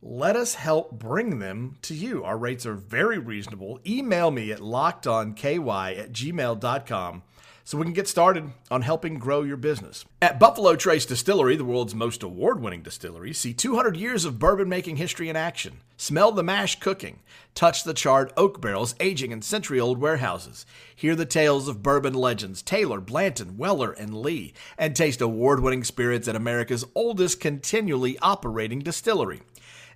Let 0.02 0.36
us 0.36 0.54
help 0.54 0.92
bring 0.92 1.38
them 1.38 1.78
to 1.82 1.94
you. 1.94 2.22
Our 2.22 2.36
rates 2.36 2.66
are 2.66 2.74
very 2.74 3.18
reasonable. 3.18 3.80
Email 3.86 4.30
me 4.30 4.52
at 4.52 4.60
lockedonky 4.60 5.98
at 5.98 6.12
gmail.com 6.12 7.22
so 7.66 7.76
we 7.76 7.84
can 7.84 7.92
get 7.92 8.06
started 8.06 8.52
on 8.70 8.82
helping 8.82 9.18
grow 9.18 9.42
your 9.42 9.56
business. 9.56 10.04
At 10.22 10.38
Buffalo 10.38 10.76
Trace 10.76 11.04
Distillery, 11.04 11.56
the 11.56 11.64
world's 11.64 11.96
most 11.96 12.22
award 12.22 12.60
winning 12.60 12.80
distillery, 12.80 13.32
see 13.32 13.52
200 13.52 13.96
years 13.96 14.24
of 14.24 14.38
bourbon 14.38 14.68
making 14.68 14.96
history 14.96 15.28
in 15.28 15.34
action. 15.34 15.80
Smell 15.96 16.30
the 16.30 16.44
mash 16.44 16.78
cooking. 16.78 17.18
Touch 17.56 17.82
the 17.82 17.92
charred 17.92 18.32
oak 18.36 18.60
barrels 18.60 18.94
aging 19.00 19.32
in 19.32 19.42
century 19.42 19.80
old 19.80 19.98
warehouses. 19.98 20.64
Hear 20.94 21.16
the 21.16 21.26
tales 21.26 21.66
of 21.66 21.82
bourbon 21.82 22.14
legends 22.14 22.62
Taylor, 22.62 23.00
Blanton, 23.00 23.56
Weller, 23.56 23.90
and 23.90 24.14
Lee. 24.14 24.54
And 24.78 24.94
taste 24.94 25.20
award 25.20 25.58
winning 25.58 25.82
spirits 25.82 26.28
at 26.28 26.36
America's 26.36 26.84
oldest 26.94 27.40
continually 27.40 28.16
operating 28.22 28.78
distillery. 28.78 29.40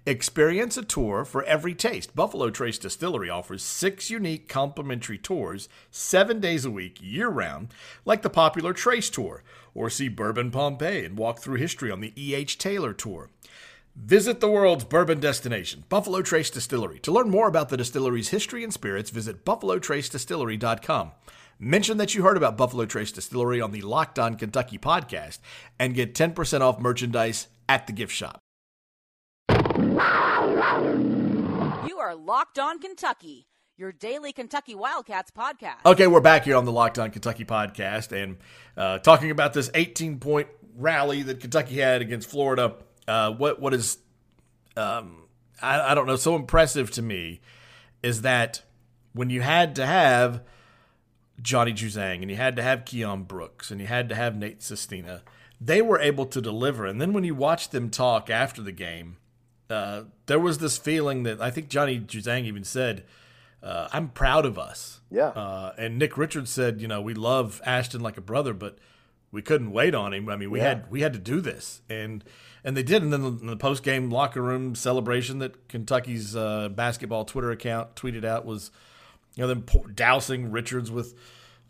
Experience 0.06 0.78
a 0.78 0.82
tour 0.82 1.26
for 1.26 1.42
every 1.44 1.74
taste. 1.74 2.16
Buffalo 2.16 2.48
Trace 2.48 2.78
Distillery 2.78 3.28
offers 3.28 3.62
six 3.62 4.08
unique 4.08 4.48
complimentary 4.48 5.18
tours 5.18 5.68
seven 5.90 6.40
days 6.40 6.64
a 6.64 6.70
week, 6.70 6.98
year 7.02 7.28
round, 7.28 7.74
like 8.06 8.22
the 8.22 8.30
popular 8.30 8.72
Trace 8.72 9.10
Tour, 9.10 9.42
or 9.74 9.90
see 9.90 10.08
Bourbon 10.08 10.50
Pompeii 10.50 11.04
and 11.04 11.18
walk 11.18 11.40
through 11.40 11.56
history 11.56 11.90
on 11.90 12.00
the 12.00 12.14
E.H. 12.16 12.56
Taylor 12.56 12.94
Tour. 12.94 13.28
Visit 13.94 14.40
the 14.40 14.48
world's 14.48 14.84
bourbon 14.84 15.20
destination, 15.20 15.84
Buffalo 15.90 16.22
Trace 16.22 16.48
Distillery. 16.48 16.98
To 17.00 17.12
learn 17.12 17.28
more 17.28 17.48
about 17.48 17.68
the 17.68 17.76
distillery's 17.76 18.30
history 18.30 18.64
and 18.64 18.72
spirits, 18.72 19.10
visit 19.10 19.44
buffalotracedistillery.com. 19.44 21.12
Mention 21.58 21.98
that 21.98 22.14
you 22.14 22.22
heard 22.22 22.38
about 22.38 22.56
Buffalo 22.56 22.86
Trace 22.86 23.12
Distillery 23.12 23.60
on 23.60 23.70
the 23.70 23.82
Locked 23.82 24.18
On 24.18 24.36
Kentucky 24.36 24.78
podcast 24.78 25.40
and 25.78 25.94
get 25.94 26.14
10% 26.14 26.62
off 26.62 26.80
merchandise 26.80 27.48
at 27.68 27.86
the 27.86 27.92
gift 27.92 28.14
shop. 28.14 28.40
You 31.86 31.98
are 31.98 32.14
Locked 32.14 32.58
On 32.58 32.78
Kentucky, 32.78 33.46
your 33.78 33.90
daily 33.90 34.34
Kentucky 34.34 34.74
Wildcats 34.74 35.30
podcast. 35.30 35.86
Okay, 35.86 36.06
we're 36.06 36.20
back 36.20 36.44
here 36.44 36.56
on 36.56 36.66
the 36.66 36.72
Locked 36.72 36.98
On 36.98 37.10
Kentucky 37.10 37.46
podcast 37.46 38.12
and 38.12 38.36
uh, 38.76 38.98
talking 38.98 39.30
about 39.30 39.54
this 39.54 39.70
18 39.72 40.18
point 40.18 40.48
rally 40.76 41.22
that 41.22 41.40
Kentucky 41.40 41.76
had 41.76 42.02
against 42.02 42.28
Florida. 42.28 42.74
Uh, 43.08 43.32
what 43.32 43.60
what 43.60 43.72
is 43.72 43.96
um, 44.76 45.24
I, 45.62 45.92
I 45.92 45.94
don't 45.94 46.06
know 46.06 46.16
so 46.16 46.36
impressive 46.36 46.90
to 46.92 47.02
me 47.02 47.40
is 48.02 48.22
that 48.22 48.62
when 49.14 49.30
you 49.30 49.40
had 49.40 49.74
to 49.76 49.86
have 49.86 50.42
Johnny 51.40 51.72
Juzang 51.72 52.20
and 52.20 52.30
you 52.30 52.36
had 52.36 52.56
to 52.56 52.62
have 52.62 52.84
Keion 52.84 53.26
Brooks 53.26 53.70
and 53.70 53.80
you 53.80 53.86
had 53.86 54.10
to 54.10 54.14
have 54.14 54.36
Nate 54.36 54.62
Sestina, 54.62 55.22
they 55.58 55.80
were 55.80 55.98
able 55.98 56.26
to 56.26 56.42
deliver. 56.42 56.84
And 56.84 57.00
then 57.00 57.14
when 57.14 57.24
you 57.24 57.34
watch 57.34 57.70
them 57.70 57.88
talk 57.88 58.28
after 58.28 58.60
the 58.60 58.72
game, 58.72 59.16
uh, 59.70 60.02
there 60.26 60.38
was 60.40 60.58
this 60.58 60.76
feeling 60.78 61.22
that 61.24 61.40
I 61.40 61.50
think 61.50 61.68
Johnny 61.68 61.98
Juzang 62.00 62.44
even 62.44 62.64
said, 62.64 63.04
uh, 63.62 63.88
"I'm 63.92 64.08
proud 64.08 64.44
of 64.46 64.58
us." 64.58 65.00
Yeah. 65.10 65.28
Uh, 65.28 65.72
and 65.78 65.98
Nick 65.98 66.16
Richards 66.18 66.50
said, 66.50 66.80
"You 66.80 66.88
know, 66.88 67.00
we 67.00 67.14
love 67.14 67.60
Ashton 67.64 68.00
like 68.00 68.16
a 68.16 68.20
brother, 68.22 68.52
but 68.52 68.78
we 69.32 69.42
couldn't 69.42 69.70
wait 69.70 69.94
on 69.94 70.12
him. 70.12 70.28
I 70.28 70.36
mean, 70.36 70.50
we 70.50 70.58
Yeah. 70.58 70.68
had 70.68 70.90
we 70.90 71.00
had 71.02 71.12
to 71.12 71.18
do 71.18 71.40
this, 71.40 71.82
and 71.88 72.24
and 72.64 72.76
they 72.76 72.82
did. 72.82 73.02
And 73.02 73.12
then 73.12 73.22
the, 73.22 73.30
the 73.30 73.56
post 73.56 73.82
game 73.82 74.10
locker 74.10 74.42
room 74.42 74.74
celebration 74.74 75.38
that 75.38 75.68
Kentucky's 75.68 76.34
uh, 76.36 76.68
basketball 76.70 77.24
Twitter 77.24 77.50
account 77.50 77.94
tweeted 77.94 78.24
out 78.24 78.44
was, 78.44 78.70
you 79.36 79.42
know, 79.42 79.46
them 79.48 79.64
dousing 79.94 80.50
Richards 80.50 80.90
with 80.90 81.14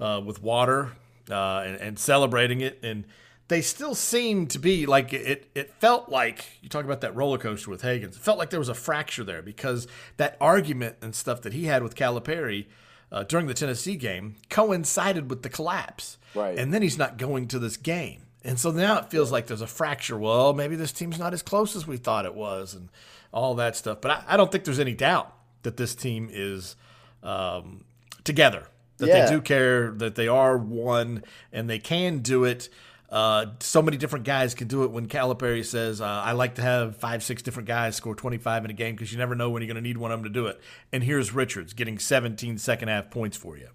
uh, 0.00 0.20
with 0.24 0.42
water 0.42 0.92
uh, 1.30 1.62
and, 1.66 1.76
and 1.76 1.98
celebrating 1.98 2.60
it, 2.62 2.78
and 2.82 3.04
they 3.50 3.60
still 3.60 3.96
seem 3.96 4.46
to 4.46 4.60
be 4.60 4.86
like 4.86 5.12
it. 5.12 5.50
It 5.56 5.74
felt 5.80 6.08
like 6.08 6.44
you 6.62 6.68
talk 6.68 6.84
about 6.84 7.00
that 7.00 7.16
roller 7.16 7.36
coaster 7.36 7.68
with 7.68 7.82
Hagans. 7.82 8.14
It 8.14 8.14
felt 8.14 8.38
like 8.38 8.50
there 8.50 8.60
was 8.60 8.68
a 8.68 8.74
fracture 8.74 9.24
there 9.24 9.42
because 9.42 9.88
that 10.18 10.36
argument 10.40 10.96
and 11.02 11.14
stuff 11.16 11.42
that 11.42 11.52
he 11.52 11.64
had 11.64 11.82
with 11.82 11.96
Calipari 11.96 12.66
uh, 13.10 13.24
during 13.24 13.48
the 13.48 13.54
Tennessee 13.54 13.96
game 13.96 14.36
coincided 14.50 15.28
with 15.28 15.42
the 15.42 15.48
collapse. 15.48 16.16
Right. 16.32 16.56
And 16.56 16.72
then 16.72 16.80
he's 16.80 16.96
not 16.96 17.18
going 17.18 17.48
to 17.48 17.58
this 17.58 17.76
game. 17.76 18.22
And 18.44 18.56
so 18.56 18.70
now 18.70 18.98
it 19.00 19.10
feels 19.10 19.32
like 19.32 19.48
there's 19.48 19.60
a 19.60 19.66
fracture. 19.66 20.16
Well, 20.16 20.54
maybe 20.54 20.76
this 20.76 20.92
team's 20.92 21.18
not 21.18 21.34
as 21.34 21.42
close 21.42 21.74
as 21.74 21.88
we 21.88 21.96
thought 21.96 22.26
it 22.26 22.34
was, 22.36 22.72
and 22.74 22.88
all 23.32 23.56
that 23.56 23.74
stuff. 23.74 24.00
But 24.00 24.12
I, 24.12 24.24
I 24.28 24.36
don't 24.36 24.52
think 24.52 24.62
there's 24.62 24.78
any 24.78 24.94
doubt 24.94 25.34
that 25.64 25.76
this 25.76 25.96
team 25.96 26.30
is 26.32 26.76
um, 27.24 27.84
together, 28.22 28.68
that 28.98 29.08
Yeah. 29.08 29.24
they 29.26 29.32
do 29.32 29.40
care, 29.40 29.90
that 29.90 30.14
they 30.14 30.28
are 30.28 30.56
one, 30.56 31.24
and 31.52 31.68
they 31.68 31.80
can 31.80 32.20
do 32.20 32.44
it. 32.44 32.68
Uh, 33.10 33.46
so 33.58 33.82
many 33.82 33.96
different 33.96 34.24
guys 34.24 34.54
can 34.54 34.68
do 34.68 34.84
it 34.84 34.90
when 34.92 35.06
Calipari 35.08 35.64
says, 35.64 36.00
uh, 36.00 36.04
I 36.04 36.32
like 36.32 36.54
to 36.56 36.62
have 36.62 36.96
five, 36.96 37.22
six 37.24 37.42
different 37.42 37.66
guys 37.66 37.96
score 37.96 38.14
25 38.14 38.66
in 38.66 38.70
a 38.70 38.74
game 38.74 38.94
because 38.94 39.10
you 39.10 39.18
never 39.18 39.34
know 39.34 39.50
when 39.50 39.62
you're 39.62 39.66
going 39.72 39.82
to 39.82 39.88
need 39.88 39.96
one 39.98 40.12
of 40.12 40.18
them 40.20 40.24
to 40.24 40.32
do 40.32 40.46
it. 40.46 40.60
And 40.92 41.02
here's 41.02 41.34
Richards 41.34 41.72
getting 41.72 41.98
17 41.98 42.58
second 42.58 42.88
half 42.88 43.10
points 43.10 43.36
for 43.36 43.56
you. 43.56 43.68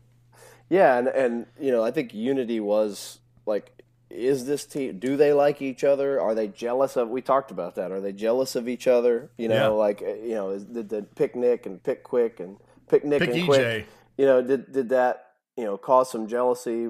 Yeah, 0.70 0.98
and 0.98 1.08
and 1.10 1.46
you 1.60 1.72
know, 1.72 1.84
I 1.84 1.92
think 1.92 2.14
unity 2.14 2.60
was 2.60 3.20
like 3.46 3.72
is 4.10 4.46
this 4.46 4.66
team 4.66 4.98
do 5.00 5.18
they 5.18 5.34
like 5.34 5.62
each 5.62 5.84
other? 5.84 6.20
Are 6.22 6.34
they 6.34 6.48
jealous 6.48 6.96
of 6.96 7.10
we 7.10 7.22
talked 7.22 7.52
about 7.52 7.76
that. 7.76 7.92
Are 7.92 8.00
they 8.00 8.14
jealous 8.14 8.56
of 8.56 8.68
each 8.68 8.88
other? 8.88 9.30
You 9.38 9.50
know, 9.50 9.56
Yeah. 9.56 9.68
like 9.68 10.02
you 10.02 10.34
know, 10.34 10.58
did 10.58 10.90
the 10.90 11.04
pick 11.16 11.36
Nick 11.36 11.66
and 11.66 11.84
pick 11.84 12.04
quick 12.04 12.40
and 12.40 12.58
pick 12.88 13.04
Nick 13.04 13.20
Pick 13.20 13.30
and 13.30 13.40
EJ. 13.40 13.46
quick 13.46 13.86
you 14.18 14.26
know, 14.26 14.42
did 14.42 14.72
did 14.72 14.90
that, 14.90 15.34
you 15.58 15.66
know, 15.66 15.78
cause 15.78 16.10
some 16.10 16.26
jealousy 16.28 16.90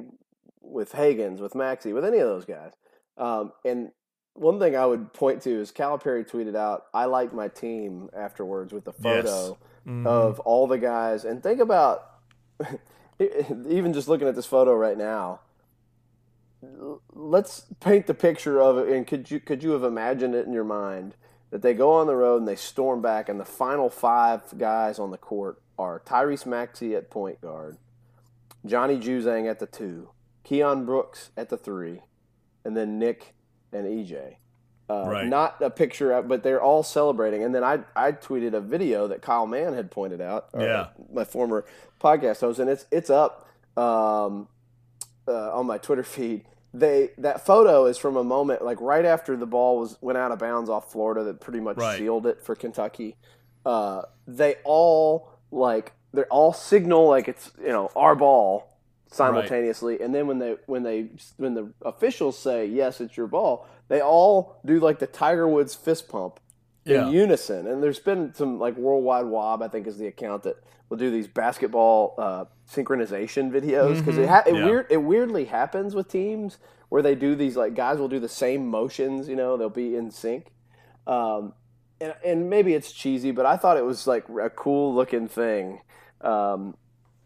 with 0.75 0.91
Hagans, 0.91 1.39
with 1.39 1.55
Maxey, 1.55 1.93
with 1.93 2.05
any 2.05 2.19
of 2.19 2.27
those 2.27 2.45
guys? 2.45 2.73
Um, 3.17 3.53
and 3.63 3.91
one 4.33 4.59
thing 4.59 4.75
I 4.75 4.85
would 4.85 5.13
point 5.13 5.41
to 5.43 5.49
is 5.61 5.71
Calipari 5.71 6.29
tweeted 6.29 6.55
out, 6.55 6.85
"I 6.93 7.05
like 7.05 7.33
my 7.33 7.47
team" 7.47 8.09
afterwards 8.13 8.73
with 8.73 8.83
the 8.83 8.91
photo 8.93 9.57
Mhm. 9.87 10.05
of 10.05 10.39
all 10.41 10.67
the 10.67 10.77
guys. 10.77 11.23
And 11.25 11.41
think 11.41 11.59
about 11.61 12.03
even 13.19 13.93
just 13.93 14.07
looking 14.07 14.27
at 14.27 14.35
this 14.35 14.45
photo 14.45 14.75
right 14.75 14.97
now. 14.97 15.39
Let's 17.13 17.65
paint 17.79 18.07
the 18.07 18.13
picture 18.13 18.59
of 18.59 18.77
it. 18.77 18.89
And 18.89 19.05
could 19.07 19.29
you 19.31 19.39
could 19.39 19.63
you 19.63 19.71
have 19.71 19.83
imagined 19.83 20.35
it 20.35 20.45
in 20.45 20.53
your 20.53 20.63
mind 20.63 21.15
that 21.51 21.61
they 21.61 21.73
go 21.73 21.91
on 21.91 22.07
the 22.07 22.15
road 22.15 22.37
and 22.37 22.47
they 22.47 22.55
storm 22.55 23.01
back, 23.01 23.29
and 23.29 23.39
the 23.39 23.45
final 23.45 23.89
five 23.89 24.57
guys 24.57 24.99
on 24.99 25.11
the 25.11 25.17
court 25.17 25.61
are 25.77 25.99
Tyrese 26.01 26.45
Maxey 26.45 26.95
at 26.95 27.09
point 27.09 27.39
guard, 27.39 27.77
Johnny 28.65 28.97
Juzang 28.97 29.49
at 29.49 29.59
the 29.59 29.67
two, 29.67 30.09
Keion 30.45 30.85
Brooks 30.85 31.31
at 31.35 31.49
the 31.49 31.57
three, 31.57 32.01
and 32.63 32.75
then 32.77 32.99
Nick 32.99 33.33
and 33.73 33.85
EJ. 33.85 34.37
Uh, 34.89 35.05
Right. 35.07 35.27
Not 35.27 35.59
a 35.61 35.69
picture, 35.71 36.21
but 36.21 36.43
they're 36.43 36.61
all 36.61 36.83
celebrating. 36.83 37.43
And 37.43 37.55
then 37.55 37.63
I 37.63 37.79
I 37.95 38.11
tweeted 38.11 38.53
a 38.53 38.61
video 38.61 39.07
that 39.07 39.21
Kyle 39.23 39.47
Mann 39.47 39.73
had 39.73 39.89
pointed 39.89 40.21
out. 40.21 40.49
Yeah. 40.57 40.87
my 41.11 41.23
former 41.25 41.65
podcast 41.99 42.41
host, 42.41 42.59
and 42.59 42.69
it's 42.69 42.85
it's 42.91 43.09
up 43.09 43.47
um, 43.75 44.47
uh, 45.27 45.57
on 45.57 45.65
my 45.65 45.77
Twitter 45.79 46.03
feed. 46.03 46.45
They 46.73 47.09
that 47.17 47.45
photo 47.45 47.85
is 47.85 47.97
from 47.97 48.15
a 48.17 48.23
moment 48.23 48.63
like 48.63 48.79
right 48.81 49.05
after 49.05 49.35
the 49.37 49.47
ball 49.47 49.79
was 49.79 49.97
went 50.01 50.17
out 50.17 50.31
of 50.31 50.39
bounds 50.39 50.69
off 50.69 50.91
Florida 50.91 51.23
that 51.23 51.39
pretty 51.39 51.61
much 51.61 51.77
Right. 51.77 51.97
sealed 51.97 52.27
it 52.27 52.41
for 52.43 52.53
Kentucky. 52.55 53.15
Uh, 53.65 54.03
they 54.27 54.55
all 54.65 55.29
like 55.51 55.93
they're 56.13 56.27
all 56.27 56.53
signal 56.53 57.07
like 57.07 57.27
it's 57.27 57.49
you 57.59 57.69
know 57.69 57.89
our 57.95 58.13
ball 58.13 58.74
simultaneously, 59.15 60.01
and 60.01 60.13
then 60.13 60.27
when 60.27 60.39
they 60.39 60.55
when 60.65 60.83
they 60.83 61.09
when 61.37 61.53
the 61.53 61.71
officials 61.83 62.37
say 62.37 62.65
yes 62.65 63.01
it's 63.01 63.15
your 63.17 63.27
ball, 63.27 63.67
they 63.87 64.01
all 64.01 64.57
do 64.65 64.79
like 64.79 64.99
the 64.99 65.07
Tiger 65.07 65.47
Woods 65.47 65.73
fist 65.75 66.09
pump 66.09 66.39
Yeah. 66.85 67.07
in 67.07 67.13
unison. 67.13 67.67
And 67.67 67.81
there's 67.81 67.99
been 67.99 68.33
some 68.33 68.59
like 68.59 68.75
Worldwide 68.77 69.25
Wob, 69.25 69.61
I 69.61 69.67
think, 69.67 69.87
is 69.87 69.97
the 69.97 70.07
account 70.07 70.43
that 70.43 70.57
will 70.89 70.97
do 70.97 71.09
these 71.09 71.27
basketball 71.27 72.13
uh, 72.17 72.45
synchronization 72.71 73.51
videos 73.51 73.97
because 73.99 74.17
it, 74.17 74.27
ha- 74.29 74.43
it 74.45 74.55
Yeah. 74.55 74.65
weird 74.65 74.87
it 74.89 74.97
weirdly 74.97 75.45
happens 75.45 75.95
with 75.95 76.07
teams 76.07 76.57
where 76.89 77.01
they 77.01 77.15
do 77.15 77.35
these 77.35 77.55
like 77.57 77.73
guys 77.73 77.97
will 77.97 78.07
do 78.07 78.19
the 78.19 78.29
same 78.29 78.67
motions. 78.67 79.27
You 79.27 79.35
know, 79.35 79.57
they'll 79.57 79.69
be 79.69 79.95
in 79.95 80.11
sync. 80.11 80.51
Um, 81.07 81.53
and, 82.01 82.13
and 82.25 82.49
maybe 82.49 82.73
it's 82.73 82.91
cheesy, 82.91 83.31
but 83.31 83.45
I 83.45 83.55
thought 83.57 83.77
it 83.77 83.85
was 83.85 84.05
like 84.07 84.25
a 84.41 84.49
cool 84.49 84.93
looking 84.93 85.27
thing 85.27 85.79
um, 86.21 86.75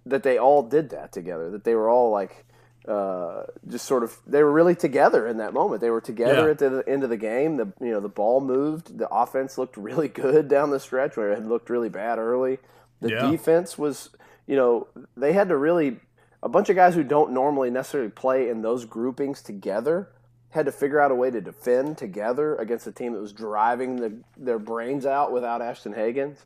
that 0.06 0.24
they 0.24 0.38
all 0.38 0.64
did 0.64 0.90
that 0.90 1.12
together. 1.12 1.50
That 1.52 1.64
they 1.64 1.76
were 1.76 1.90
all 1.90 2.10
like 2.12 2.46
uh, 2.88 3.44
just 3.68 3.86
sort 3.86 4.04
of 4.04 4.18
they 4.26 4.42
were 4.42 4.52
really 4.52 4.76
together 4.76 5.28
in 5.28 5.38
that 5.38 5.54
moment. 5.54 5.82
They 5.82 5.90
were 5.90 6.02
together 6.02 6.46
Yeah. 6.46 6.52
at 6.52 6.58
the 6.60 6.84
end 6.88 7.04
of 7.04 7.10
the 7.10 7.18
game. 7.18 7.58
The 7.58 7.72
you 7.80 7.92
know 7.92 8.00
the 8.00 8.10
ball 8.10 8.42
moved. 8.42 8.98
The 8.98 9.08
offense 9.10 9.58
looked 9.58 9.78
really 9.78 10.08
good 10.24 10.48
down 10.48 10.70
the 10.72 10.80
stretch 10.80 11.18
where 11.18 11.32
it 11.32 11.36
had 11.36 11.48
looked 11.48 11.70
really 11.70 11.90
bad 11.90 12.18
early. 12.20 12.60
The 13.02 13.10
Yeah. 13.12 13.30
defense 13.32 13.78
was 13.78 14.10
you 14.48 14.56
know 14.56 14.88
they 15.16 15.34
had 15.34 15.50
to 15.50 15.58
really 15.58 16.00
a 16.42 16.50
bunch 16.50 16.70
of 16.70 16.76
guys 16.76 16.96
who 16.96 17.04
don't 17.04 17.32
normally 17.34 17.70
necessarily 17.70 18.10
play 18.10 18.50
in 18.50 18.62
those 18.62 18.86
groupings 18.86 19.42
together 19.42 20.08
had 20.52 20.66
to 20.66 20.72
figure 20.72 21.00
out 21.00 21.12
a 21.12 21.16
way 21.16 21.30
to 21.30 21.42
defend 21.42 21.96
together 21.98 22.56
against 22.56 22.88
a 22.88 22.92
team 22.92 23.14
that 23.14 23.20
was 23.22 23.34
driving 23.34 23.98
the, 23.98 24.14
their 24.36 24.58
brains 24.58 25.06
out 25.06 25.32
without 25.32 25.62
Ashton 25.62 25.94
Hagans. 25.94 26.38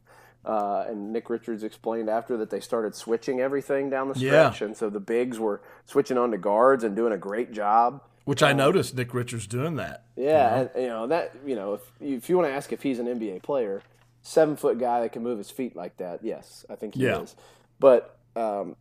Uh, 0.45 0.85
and 0.89 1.13
Nick 1.13 1.29
Richards 1.29 1.63
explained 1.63 2.09
after 2.09 2.35
that 2.37 2.49
they 2.49 2.59
started 2.59 2.95
switching 2.95 3.39
everything 3.39 3.89
down 3.89 4.09
the 4.09 4.19
Yeah. 4.19 4.49
stretch, 4.51 4.61
and 4.61 4.75
so 4.75 4.89
the 4.89 4.99
bigs 4.99 5.39
were 5.39 5.61
switching 5.85 6.17
on 6.17 6.31
to 6.31 6.37
guards 6.37 6.83
and 6.83 6.95
doing 6.95 7.13
a 7.13 7.17
great 7.17 7.51
job. 7.53 8.01
Which 8.25 8.43
I 8.43 8.53
noticed 8.53 8.95
Nick 8.95 9.13
Richards 9.13 9.47
doing 9.47 9.75
that. 9.75 10.03
Yeah, 10.15 10.61
and, 10.61 10.69
you 10.75 10.87
know 10.87 11.07
that. 11.07 11.31
You 11.45 11.55
know, 11.55 11.73
if 11.75 11.81
if 12.01 12.29
you 12.29 12.37
want 12.37 12.49
to 12.49 12.53
ask 12.53 12.71
if 12.73 12.81
he's 12.83 12.99
an 12.99 13.07
NBA 13.07 13.41
player, 13.43 13.81
seven 14.21 14.55
foot 14.55 14.79
guy 14.79 15.01
that 15.01 15.11
can 15.13 15.23
move 15.23 15.37
his 15.37 15.49
feet 15.51 15.75
like 15.75 15.97
that, 15.97 16.23
yes, 16.23 16.65
I 16.69 16.75
think 16.75 16.95
he 16.95 17.03
Yeah. 17.05 17.21
is. 17.21 17.35
But 17.79 18.17
um, 18.35 18.75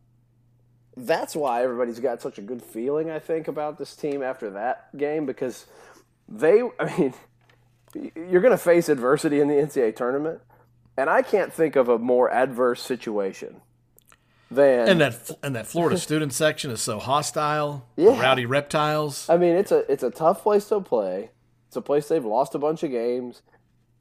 that's 0.95 1.35
why 1.35 1.63
everybody's 1.63 1.99
got 1.99 2.21
such 2.21 2.37
a 2.37 2.41
good 2.41 2.61
feeling. 2.61 3.09
I 3.09 3.19
think 3.19 3.47
about 3.47 3.77
this 3.77 3.95
team 3.95 4.21
after 4.23 4.49
that 4.51 4.95
game 4.97 5.25
because 5.25 5.65
they. 6.27 6.61
I 6.79 6.97
mean, 6.97 7.13
you're 8.15 8.41
going 8.41 8.51
to 8.51 8.57
face 8.57 8.89
adversity 8.89 9.39
in 9.39 9.47
the 9.47 9.55
NCAA 9.55 9.95
tournament, 9.95 10.41
and 10.97 11.09
I 11.09 11.21
can't 11.21 11.51
think 11.51 11.75
of 11.75 11.89
a 11.89 11.97
more 11.97 12.31
adverse 12.31 12.81
situation 12.81 13.61
than 14.51 14.87
And 14.87 15.01
that 15.01 15.31
and 15.41 15.55
that 15.55 15.67
Florida 15.67 15.97
student 16.07 16.33
section 16.33 16.71
is 16.71 16.81
so 16.81 16.99
hostile. 16.99 17.87
Yeah. 17.95 18.19
Rowdy 18.19 18.45
reptiles. 18.45 19.29
I 19.29 19.37
mean, 19.37 19.55
it's 19.55 19.71
a 19.71 19.91
it's 19.91 20.03
a 20.03 20.11
tough 20.11 20.43
place 20.43 20.67
to 20.69 20.81
play. 20.81 21.31
It's 21.67 21.75
a 21.75 21.81
place 21.81 22.07
they've 22.07 22.23
lost 22.23 22.55
a 22.55 22.59
bunch 22.59 22.83
of 22.83 22.91
games. 22.91 23.41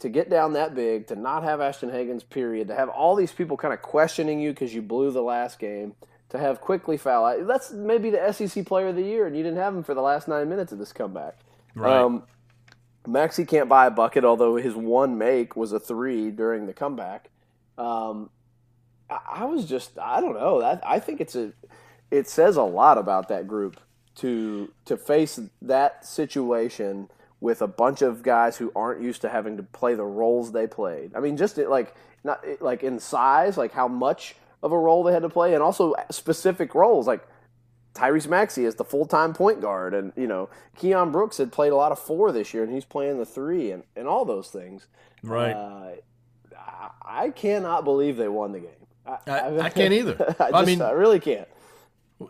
To 0.01 0.09
get 0.09 0.29
down 0.29 0.55
that 0.55 0.75
big, 0.75 1.07
to 1.07 1.15
not 1.15 1.45
have 1.45 1.61
Ashton 1.61 1.89
Hagans, 1.89 2.29
period, 2.29 2.67
to 2.69 2.75
have 2.75 2.89
all 2.89 3.15
these 3.15 3.31
people 3.31 3.57
kind 3.57 3.73
of 3.73 3.83
questioning 3.83 4.41
you 4.41 4.51
because 4.51 4.75
you 4.75 4.83
blew 4.83 5.13
the 5.13 5.23
last 5.23 5.61
game, 5.61 5.95
to 6.31 6.39
have 6.39 6.61
Quickley 6.61 6.97
foul 6.97 7.25
out. 7.25 7.47
That's 7.47 7.71
maybe 7.71 8.11
the 8.11 8.33
SEC 8.33 8.67
Player 8.67 8.89
of 8.89 8.97
the 8.97 9.03
Year, 9.03 9.29
and 9.29 9.37
you 9.37 9.45
didn't 9.45 9.59
have 9.59 9.77
him 9.77 9.85
for 9.85 9.95
the 9.95 10.03
last 10.03 10.27
nine 10.27 10.49
minutes 10.49 10.73
of 10.73 10.81
this 10.81 10.93
comeback. 10.93 11.39
Right. 11.77 11.95
Um, 11.95 12.25
Maxey 13.07 13.45
can't 13.45 13.69
buy 13.69 13.87
a 13.87 13.91
bucket, 13.91 14.25
although 14.25 14.57
his 14.57 14.75
one 14.75 15.19
make 15.19 15.57
was 15.57 15.73
a 15.73 15.81
three 15.81 16.31
during 16.31 16.67
the 16.67 16.73
comeback. 16.73 17.31
Um, 17.77 18.31
I, 19.11 19.19
I 19.27 19.45
was 19.45 19.65
just, 19.65 19.99
I 19.99 20.21
don't 20.21 20.35
know. 20.35 20.81
I 20.85 21.01
think 21.01 21.21
it's 21.21 21.35
a, 21.35 21.53
it 22.11 22.29
says 22.29 22.57
a 22.57 22.63
lot 22.63 22.99
about 22.99 23.29
that 23.29 23.49
group 23.49 23.81
to 24.15 24.71
to 24.85 24.97
face 24.97 25.41
that 25.63 26.05
situation 26.05 27.09
with 27.41 27.63
a 27.63 27.67
bunch 27.67 28.03
of 28.03 28.23
guys 28.23 28.59
who 28.59 28.71
aren't 28.77 29.03
used 29.03 29.23
to 29.23 29.29
having 29.29 29.57
to 29.57 29.63
play 29.63 29.95
the 29.95 30.05
roles 30.05 30.53
they 30.53 30.67
played. 30.67 31.13
I 31.17 31.21
mean, 31.21 31.37
just 31.37 31.57
like 31.59 31.95
not 32.23 32.45
like 32.61 32.83
in 32.85 33.01
size, 33.01 33.57
like 33.57 33.73
how 33.73 33.89
much 33.89 34.37
of 34.63 34.71
a 34.71 34.79
role 34.79 35.03
they 35.03 35.13
had 35.13 35.23
to 35.23 35.29
play, 35.29 35.55
and 35.55 35.63
also 35.63 35.95
specific 36.11 36.75
roles 36.75 37.07
like 37.07 37.27
Tyrese 37.95 38.29
Maxey 38.29 38.65
is 38.65 38.77
the 38.77 38.85
full 38.85 39.05
time 39.07 39.35
point 39.35 39.61
guard, 39.61 39.93
and 39.95 40.13
you 40.17 40.27
know 40.27 40.49
Keion 40.79 41.13
Brooks 41.13 41.37
had 41.39 41.53
played 41.53 41.73
a 41.73 41.77
lot 41.77 41.93
of 41.93 41.99
four 41.99 42.33
this 42.33 42.55
year, 42.55 42.63
and 42.65 42.73
he's 42.73 42.85
playing 42.85 43.19
the 43.19 43.27
three, 43.27 43.71
and, 43.71 43.83
and 43.97 44.07
all 44.09 44.25
those 44.25 44.49
things. 44.49 44.87
Right. 45.23 45.53
Uh, 45.53 45.91
I, 46.59 46.91
I 47.05 47.31
cannot 47.31 47.85
believe 47.85 48.17
they 48.17 48.29
won 48.29 48.53
the 48.53 48.61
game. 48.61 48.71
I- 49.27 49.59
I 49.61 49.69
can't 49.71 49.93
either. 49.93 50.37
I, 50.41 50.51
I 50.61 50.65
mean- 50.65 50.81
I 50.81 50.93
really 50.93 51.21
can't. 51.21 51.49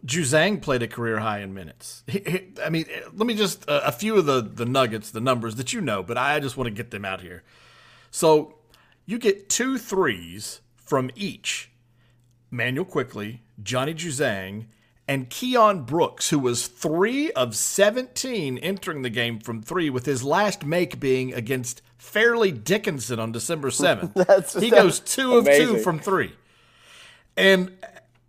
Juzang 0.06 0.62
played 0.62 0.82
a 0.82 0.88
career 0.88 1.18
high 1.18 1.40
in 1.40 1.52
minutes. 1.52 2.02
He- 2.06 2.22
he- 2.26 2.48
I 2.64 2.70
mean, 2.70 2.86
let 3.14 3.26
me 3.26 3.34
just 3.34 3.68
uh, 3.68 3.82
a 3.84 3.92
few 3.92 4.16
of 4.16 4.24
the 4.26 4.40
the 4.40 4.64
nuggets, 4.64 5.10
the 5.10 5.20
numbers 5.20 5.56
that 5.56 5.72
you 5.74 5.80
know, 5.82 6.02
but 6.02 6.16
I 6.16 6.40
just 6.40 6.56
want 6.56 6.66
to 6.68 6.70
get 6.74 6.90
them 6.90 7.04
out 7.04 7.20
here. 7.20 7.42
So 8.10 8.54
you 9.04 9.18
get 9.18 9.48
two 9.50 9.76
threes 9.78 10.60
from 10.76 11.10
each 11.14 11.70
Manuel 12.50 12.84
Quickley, 12.86 13.42
Johnny 13.62 13.92
Juzang, 13.94 14.64
And 15.08 15.28
Keion 15.28 15.84
Brooks, 15.84 16.30
who 16.30 16.38
was 16.38 16.68
three 16.68 17.32
of 17.32 17.56
17 17.56 18.56
entering 18.58 19.02
the 19.02 19.10
game 19.10 19.40
from 19.40 19.60
three, 19.60 19.90
with 19.90 20.06
his 20.06 20.22
last 20.22 20.64
make 20.64 21.00
being 21.00 21.34
against 21.34 21.82
Fairleigh 21.98 22.52
Dickinson 22.52 23.18
on 23.18 23.32
December 23.32 23.68
7th. 23.70 24.14
That's- 24.14 24.54
he 24.54 24.70
goes 24.70 25.00
two 25.04 25.36
of 25.36 25.44
two 25.46 25.78
from 25.78 25.98
three. 25.98 26.32
And 27.36 27.72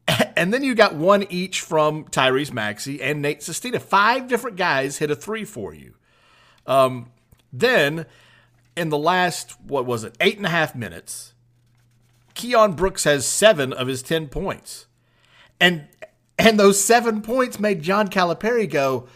and 0.36 0.54
then 0.54 0.64
you 0.64 0.76
got 0.76 0.96
one 0.96 1.24
each 1.30 1.62
from 1.62 2.06
Tyrese 2.06 2.52
Maxey 2.52 3.02
and 3.02 3.22
Nate 3.22 3.42
Sestina. 3.44 3.80
Five 3.80 4.28
different 4.28 4.58
guys 4.58 4.98
hit 4.98 5.12
a 5.12 5.16
three 5.16 5.46
for 5.46 5.74
you. 5.74 5.94
Um, 6.68 7.12
then 7.52 8.06
in 8.76 8.90
the 8.90 8.98
last, 8.98 9.60
what 9.62 9.86
was 9.86 10.04
it, 10.04 10.16
eight 10.20 10.38
and 10.38 10.46
a 10.46 10.50
half 10.50 10.76
minutes, 10.76 11.34
Keion 12.36 12.76
Brooks 12.76 13.04
has 13.04 13.26
seven 13.26 13.72
of 13.72 13.88
his 13.88 14.02
ten 14.02 14.28
points. 14.28 14.88
And 15.60 15.88
and 16.40 16.60
those 16.60 16.84
seven 16.84 17.22
points 17.22 17.60
made 17.60 17.82
John 17.82 18.08
Calipari 18.08 18.70
go, 18.70 19.08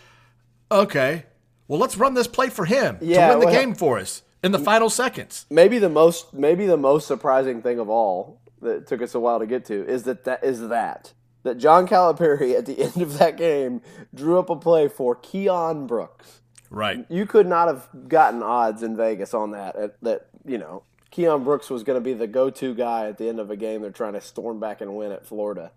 okay, 0.72 1.26
well 1.68 1.80
let's 1.80 1.98
run 1.98 2.14
this 2.14 2.28
play 2.28 2.50
for 2.50 2.66
him 2.66 2.98
Yeah, 3.02 3.28
to 3.28 3.34
win 3.34 3.40
the 3.40 3.46
well- 3.48 3.56
game 3.56 3.76
for 3.76 4.00
us 4.00 4.24
in 4.44 4.52
the 4.52 4.60
final 4.60 4.90
seconds. 4.90 5.46
maybe 5.50 5.80
the 5.80 5.90
most 5.90 6.34
maybe 6.34 6.66
the 6.68 6.78
most 6.78 7.08
surprising 7.08 7.62
thing 7.62 7.80
of 7.80 7.90
all 7.90 8.40
that 8.62 8.88
took 8.88 9.02
us 9.02 9.14
a 9.16 9.20
while 9.20 9.40
to 9.40 9.46
get 9.46 9.66
to 9.66 9.86
is 9.88 10.04
that 10.04 10.24
that 10.26 10.44
is 10.44 10.68
that 10.70 11.14
that 11.44 11.58
John 11.58 11.88
Calipari 11.88 12.56
at 12.58 12.66
the 12.66 12.80
end 12.84 13.02
of 13.02 13.18
that 13.20 13.38
game 13.38 13.82
drew 14.14 14.38
up 14.40 14.50
a 14.50 14.56
play 14.56 14.88
for 14.88 15.16
Keion 15.16 15.88
Brooks. 15.88 16.42
Right. 16.70 17.06
You 17.10 17.26
could 17.26 17.48
not 17.48 17.68
have 17.70 17.88
gotten 18.10 18.44
odds 18.44 18.84
in 18.84 18.98
Vegas 18.98 19.34
on 19.34 19.52
that. 19.52 20.02
That 20.02 20.28
you 20.46 20.58
know 20.58 20.84
Keion 21.12 21.44
Brooks 21.46 21.70
was 21.70 21.84
going 21.84 21.96
to 21.98 22.04
be 22.04 22.14
the 22.14 22.28
go-to 22.28 22.76
guy 22.76 23.08
at 23.08 23.18
the 23.18 23.30
end 23.30 23.40
of 23.40 23.50
a 23.50 23.56
game 23.56 23.82
they're 23.82 23.92
trying 23.92 24.14
to 24.14 24.22
storm 24.22 24.60
back 24.60 24.82
and 24.82 24.96
win 24.98 25.12
at 25.14 25.26
Florida. 25.26 25.72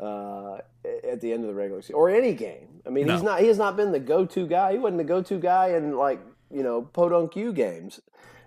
Uh, 0.00 0.58
at 1.06 1.20
the 1.20 1.30
end 1.30 1.42
of 1.44 1.48
the 1.48 1.54
regular 1.54 1.82
season 1.82 1.96
or 1.96 2.08
any 2.08 2.32
game. 2.32 2.80
I 2.86 2.90
mean, 2.90 3.06
he's 3.06 3.22
not. 3.22 3.40
He 3.40 3.48
has 3.48 3.58
not 3.58 3.76
been 3.76 3.92
the 3.92 4.00
go-to 4.00 4.46
guy. 4.46 4.72
He 4.72 4.78
wasn't 4.78 4.96
the 4.96 5.04
go-to 5.04 5.38
guy 5.38 5.72
in 5.72 5.94
like 5.96 6.20
you 6.50 6.62
know 6.62 6.82
podunk 6.82 7.36
U 7.36 7.52
games. 7.52 8.00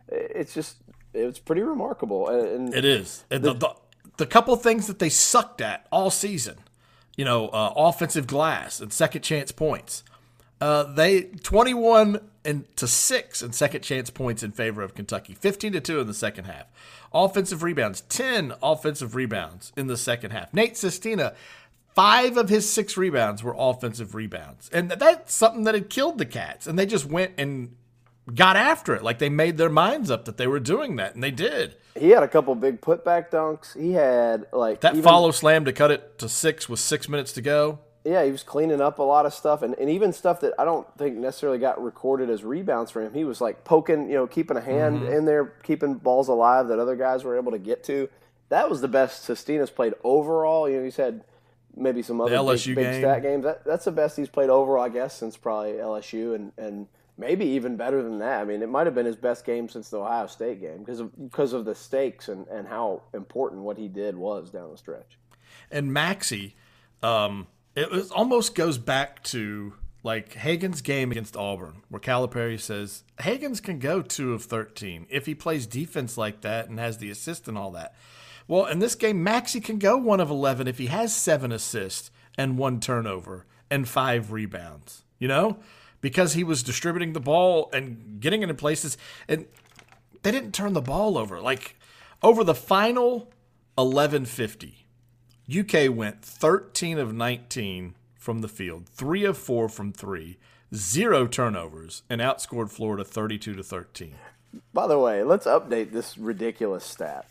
It's 0.07 0.53
just 0.53 0.77
it's 1.13 1.39
pretty 1.39 1.62
remarkable. 1.62 2.27
And, 2.29 2.48
and 2.48 2.74
It 2.74 2.86
is. 2.86 3.24
And 3.29 3.43
the, 3.43 3.53
the, 3.53 3.75
the 4.17 4.25
couple 4.25 4.55
things 4.55 4.88
that 4.88 5.00
they 5.00 5.10
sucked 5.10 5.62
at 5.62 5.88
all 5.91 6.10
season, 6.10 6.57
you 7.15 7.25
know, 7.25 7.50
uh, 7.50 7.74
offensive 7.75 8.27
glass 8.27 8.79
and 8.81 8.91
second 8.91 9.22
chance 9.22 9.51
points. 9.51 10.03
Uh, 10.60 10.83
they 10.83 11.24
21 11.24 12.19
and 12.46 12.66
to 12.78 12.88
6 12.88 13.42
in 13.42 13.54
second 13.54 13.82
chance 13.82 14.10
points 14.10 14.44
in 14.44 14.52
favor 14.52 14.82
of 14.82 14.96
Kentucky, 14.96 15.34
15 15.34 15.74
to 15.74 15.80
2 15.82 16.00
in 16.02 16.08
the 16.08 16.14
second 16.14 16.46
half. 16.46 16.66
Offensive 17.14 17.64
rebounds, 17.64 18.02
10 18.02 18.54
offensive 18.62 19.16
rebounds 19.16 19.72
in 19.78 19.88
the 19.88 19.98
second 19.98 20.32
half. 20.32 20.54
Nate 20.54 20.76
Sestina, 20.78 21.34
5 21.96 22.38
of 22.38 22.50
his 22.50 22.70
6 22.70 22.98
rebounds 22.98 23.44
were 23.44 23.56
offensive 23.58 24.16
rebounds. 24.16 24.70
And 24.74 24.90
that's 24.92 25.34
something 25.34 25.64
that 25.64 25.76
had 25.76 25.90
killed 25.90 26.18
the 26.18 26.26
Cats 26.26 26.68
and 26.68 26.78
they 26.78 26.86
just 26.86 27.06
went 27.06 27.34
and 27.38 27.76
got 28.34 28.56
after 28.56 28.96
it 28.96 29.04
like 29.04 29.20
they 29.20 29.30
made 29.30 29.58
their 29.58 29.70
minds 29.70 30.10
up 30.10 30.26
that 30.26 30.38
they 30.38 30.48
were 30.48 30.60
doing 30.60 30.96
that 30.96 31.14
and 31.14 31.22
they 31.24 31.30
did. 31.32 31.76
he 32.00 32.10
had 32.10 32.24
a 32.24 32.28
couple 32.28 32.56
big 32.56 32.82
putback 32.82 33.30
dunks. 33.30 33.78
He 33.80 33.92
had 33.94 34.48
like 34.52 34.82
That 34.82 34.94
even- 34.94 35.04
follow 35.04 35.32
slam 35.32 35.66
to 35.66 35.74
cut 35.74 35.92
it 35.92 36.18
to 36.20 36.28
six 36.30 36.68
with 36.68 36.80
six 36.80 37.08
minutes 37.08 37.32
to 37.34 37.42
go. 37.42 37.80
Yeah, 38.05 38.25
he 38.25 38.31
was 38.31 38.43
cleaning 38.43 38.81
up 38.81 39.00
a 39.00 39.03
lot 39.03 39.25
of 39.25 39.33
stuff, 39.33 39.62
and, 39.62 39.75
and 39.75 39.89
even 39.89 40.12
stuff 40.12 40.41
that 40.41 40.53
I 40.60 40.65
don't 40.65 40.86
think 40.98 41.15
necessarily 41.17 41.57
got 41.57 41.81
recorded 41.81 42.29
as 42.29 42.43
rebounds 42.43 42.91
for 42.91 43.01
him. 43.01 43.13
He 43.13 43.24
was 43.24 43.39
like 43.39 43.63
poking, 43.63 44.10
you 44.10 44.15
know, 44.15 44.27
keeping 44.27 44.57
a 44.57 44.62
hand 44.62 45.00
Mm-hmm. 45.01 45.13
in 45.13 45.25
there, 45.25 45.45
keeping 45.63 45.95
balls 45.95 46.27
alive 46.27 46.67
that 46.67 46.79
other 46.79 46.98
guys 46.98 47.24
were 47.24 47.38
able 47.38 47.53
to 47.53 47.60
get 47.60 47.83
to. 47.86 48.10
That 48.50 48.69
was 48.69 48.81
the 48.81 48.89
best 48.89 49.24
Sestina's 49.24 49.69
played 49.69 49.93
overall. 50.03 50.69
You 50.69 50.77
know, 50.77 50.83
he's 50.83 50.98
had 50.98 51.24
maybe 51.75 52.01
some 52.01 52.19
other 52.19 52.36
LSU 52.36 52.67
big, 52.67 52.75
big 52.75 52.86
game. 52.91 53.01
stat 53.01 53.22
games. 53.24 53.43
That, 53.45 53.63
that's 53.63 53.86
the 53.86 53.91
best 53.93 54.17
he's 54.17 54.27
played 54.29 54.50
overall, 54.50 54.83
I 54.83 54.89
guess, 54.89 55.15
since 55.17 55.38
probably 55.38 55.72
LSU, 55.74 56.36
and, 56.36 56.51
and 56.57 56.88
maybe 57.17 57.45
even 57.45 57.77
better 57.77 58.03
than 58.03 58.19
that. 58.19 58.41
I 58.41 58.43
mean, 58.43 58.62
it 58.62 58.69
might 58.69 58.86
have 58.86 58.93
been 58.95 59.05
his 59.05 59.15
best 59.15 59.45
game 59.45 59.69
since 59.69 59.89
the 59.89 60.00
Ohio 60.00 60.27
State 60.27 60.60
game 60.60 60.79
because 60.79 61.00
of 61.00 61.31
because 61.31 61.53
of 61.53 61.63
the 61.63 61.74
stakes 61.74 62.27
and, 62.27 62.48
and 62.50 62.68
how 62.68 63.03
important 63.13 63.61
what 63.61 63.77
he 63.77 63.87
did 63.87 64.18
was 64.18 64.51
down 64.51 64.72
the 64.72 64.77
stretch. 64.77 65.18
And 65.72 65.94
Maxey, 65.94 66.55
um, 67.01 67.48
it 67.75 67.92
was, 67.92 68.12
almost 68.12 68.55
goes 68.55 68.77
back 68.77 69.24
to 69.25 69.74
like 70.03 70.33
Hagans' 70.33 70.83
game 70.83 71.12
against 71.12 71.38
Auburn, 71.38 71.83
where 71.90 72.00
Calipari 72.00 72.59
says 72.59 73.03
Hagans 73.20 73.62
can 73.62 73.79
go 73.79 74.01
two 74.01 74.33
of 74.33 74.44
13 74.44 75.07
if 75.09 75.25
he 75.25 75.33
plays 75.33 75.66
defense 75.66 76.18
like 76.18 76.42
that 76.42 76.70
and 76.70 76.79
has 76.79 76.98
the 76.98 77.09
assist 77.09 77.48
and 77.48 77.57
all 77.57 77.72
that. 77.72 77.96
Well, 78.48 78.66
in 78.66 78.79
this 78.79 78.96
game, 78.96 79.24
Maxey 79.24 79.62
can 79.62 79.79
go 79.79 79.98
one 79.98 80.20
of 80.20 80.29
11 80.29 80.68
if 80.68 80.77
he 80.77 80.88
has 80.88 81.16
seven 81.16 81.51
assists 81.51 82.12
and 82.38 82.57
one 82.57 82.79
turnover 82.79 83.46
and 83.72 83.88
five 83.88 84.31
rebounds, 84.31 85.03
you 85.18 85.27
know, 85.27 85.57
because 86.01 86.33
he 86.33 86.44
was 86.44 86.62
distributing 86.62 87.14
the 87.14 87.22
ball 87.22 87.70
and 87.72 88.20
getting 88.20 88.42
it 88.42 88.50
in 88.50 88.55
places. 88.57 88.98
And 89.29 89.46
they 90.24 90.31
didn't 90.31 90.53
turn 90.53 90.74
the 90.74 90.81
ball 90.81 91.18
over. 91.18 91.40
Like 91.40 91.77
over 92.22 92.44
the 92.44 92.55
final 92.55 93.31
1150, 93.75 94.82
UK 95.50 95.94
went 95.94 96.22
13 96.22 96.98
of 96.98 97.14
19 97.14 97.96
from 98.18 98.40
the 98.40 98.48
field, 98.48 98.88
3 98.88 99.25
of 99.25 99.38
4 99.38 99.68
from 99.68 99.92
3, 99.92 100.38
0 100.74 101.27
turnovers 101.27 102.03
and 102.10 102.22
outscored 102.22 102.70
Florida 102.72 103.03
32 103.03 103.56
to 103.56 103.64
13. 103.64 104.16
By 104.74 104.88
the 104.88 104.98
way, 105.00 105.24
let's 105.24 105.46
update 105.46 105.92
this 105.92 106.18
ridiculous 106.18 106.86
stat. 106.86 107.27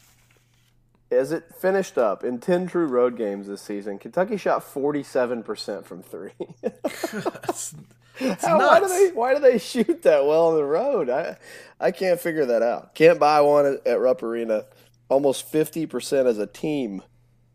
As 1.11 1.33
it 1.33 1.55
finished 1.55 1.97
up 1.97 2.25
in 2.25 2.39
10 2.39 2.67
true 2.67 2.87
road 2.87 3.17
games 3.17 3.47
this 3.47 3.63
season, 3.63 3.99
Kentucky 3.99 4.37
shot 4.37 4.63
47% 4.63 5.85
from 5.85 6.03
three. 6.03 6.33
It's 8.21 8.45
How- 8.45 8.59
why, 8.59 8.79
do 8.79 8.89
they, 8.89 9.09
why 9.13 9.35
do 9.35 9.41
they 9.41 9.59
shoot 9.59 10.03
that 10.03 10.27
well 10.27 10.49
on 10.49 10.57
the 10.57 10.65
road? 10.65 11.09
I, 11.09 11.39
I 11.81 11.91
can't 11.93 12.21
figure 12.21 12.45
that 12.45 12.63
out. 12.63 12.95
Can't 12.95 13.19
buy 13.19 13.41
one 13.41 13.65
at, 13.65 13.87
at 13.87 14.01
Rupp 14.01 14.23
Arena. 14.23 14.67
Almost 15.09 15.51
50% 15.51 16.27
as 16.27 16.39
a 16.39 16.47
team 16.47 17.03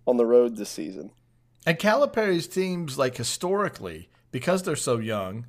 on 0.07 0.17
the 0.17 0.25
road 0.25 0.57
this 0.57 0.69
season. 0.69 1.11
And 1.65 1.77
Calipari's 1.77 2.47
teams 2.47 2.97
like 2.97 3.17
historically 3.17 4.09
because 4.31 4.63
they're 4.63 4.75
so 4.75 4.97
young 4.97 5.45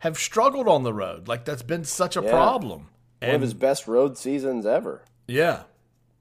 have 0.00 0.16
struggled 0.16 0.68
on 0.68 0.84
the 0.84 0.94
road. 0.94 1.26
Like 1.28 1.44
that's 1.44 1.62
been 1.62 1.84
such 1.84 2.16
a 2.16 2.22
Yeah. 2.22 2.30
problem. 2.30 2.88
One 3.20 3.34
of 3.34 3.40
his 3.40 3.54
best 3.54 3.88
road 3.88 4.16
seasons 4.16 4.64
ever. 4.64 5.02
Yeah. 5.26 5.64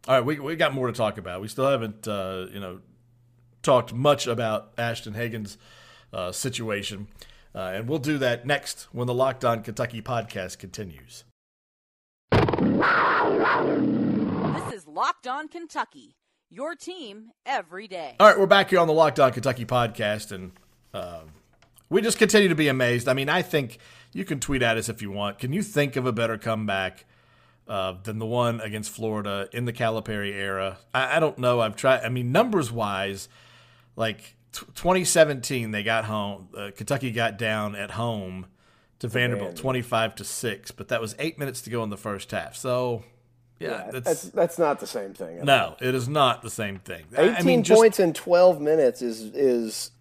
All 0.08 0.16
right, 0.16 0.26
we 0.26 0.40
we 0.40 0.56
got 0.56 0.74
more 0.74 0.88
to 0.88 0.94
talk 0.94 1.18
about. 1.20 1.42
We 1.42 1.48
still 1.48 1.70
haven't 1.70 2.08
uh, 2.08 2.48
you 2.52 2.60
know 2.60 2.80
talked 3.62 3.94
much 3.94 4.26
about 4.26 4.72
Ashton 4.78 5.14
Hagans' 5.14 5.58
uh, 6.14 6.32
situation, 6.32 7.08
uh, 7.54 7.60
and 7.76 7.88
we'll 7.90 8.00
do 8.00 8.18
that 8.18 8.48
next 8.48 8.88
when 8.94 9.06
the 9.06 9.14
Locked 9.14 9.44
On 9.46 9.62
Kentucky 9.62 10.02
podcast 10.02 10.58
continues. 10.58 11.24
This 12.32 12.42
is 14.74 14.88
Locked 14.88 15.28
On 15.28 15.48
Kentucky, 15.48 16.16
your 16.50 16.76
team 16.76 17.32
every 17.46 17.88
day. 17.88 18.16
All 18.20 18.28
right, 18.28 18.40
we're 18.40 18.46
back 18.46 18.70
here 18.70 18.80
on 18.80 18.88
the 18.88 18.94
Locked 18.94 19.20
On 19.20 19.32
Kentucky 19.32 19.66
podcast, 19.66 20.32
and 20.32 20.52
um, 20.94 21.32
we 21.90 22.02
just 22.02 22.18
continue 22.18 22.48
to 22.48 22.56
be 22.56 22.68
amazed. 22.68 23.08
I 23.08 23.14
mean, 23.14 23.30
I 23.30 23.42
think 23.42 23.80
you 24.14 24.26
can 24.26 24.40
tweet 24.40 24.62
at 24.62 24.78
us 24.78 24.90
if 24.90 25.02
you 25.02 25.12
want. 25.12 25.40
Can 25.40 25.54
you 25.54 25.62
think 25.62 25.96
of 25.96 26.06
a 26.06 26.12
better 26.12 26.38
comeback 26.38 27.06
uh, 27.68 27.96
than 28.04 28.20
the 28.20 28.26
one 28.26 28.62
against 28.62 28.92
Florida 28.92 29.50
in 29.52 29.66
the 29.66 29.74
Calipari 29.74 30.34
era? 30.34 30.78
I, 30.94 31.18
I 31.18 31.20
don't 31.20 31.38
know. 31.38 31.60
I've 31.60 31.76
tried. 31.76 32.02
I 32.04 32.10
mean, 32.10 32.32
numbers 32.32 32.72
wise, 32.72 33.28
like 33.96 34.36
t- 34.54 34.66
2017, 34.76 35.72
they 35.72 35.84
got 35.84 36.06
home. 36.06 36.50
Uh, 36.56 36.72
Kentucky 36.76 37.12
got 37.12 37.38
down 37.38 37.76
at 37.76 37.92
home 37.92 38.48
to 39.00 39.08
Vanderbilt, 39.08 39.50
Vanderbilt. 39.50 39.62
25 39.62 40.16
to 40.16 40.24
six, 40.24 40.72
but 40.72 40.88
that 40.88 41.02
was 41.02 41.14
eight 41.20 41.38
minutes 41.38 41.62
to 41.64 41.70
go 41.70 41.84
in 41.84 41.90
the 41.90 41.98
first 41.98 42.32
half. 42.32 42.56
So, 42.56 43.04
yeah, 43.60 43.70
Yeah, 43.70 43.92
that's, 43.92 44.06
that's 44.06 44.22
that's 44.30 44.60
not 44.60 44.80
the 44.80 44.88
same 44.88 45.14
thing. 45.14 45.44
no, 45.44 45.76
it 45.82 45.96
is 45.96 46.08
not 46.08 46.42
the 46.42 46.50
same 46.50 46.80
thing. 46.80 47.06
I- 47.18 47.22
18 47.24 47.36
I 47.36 47.42
mean, 47.44 47.64
just- 47.64 47.78
points 47.80 48.00
in 48.00 48.14
12 48.14 48.62
minutes 48.62 49.02
is 49.02 49.22
is 49.22 49.92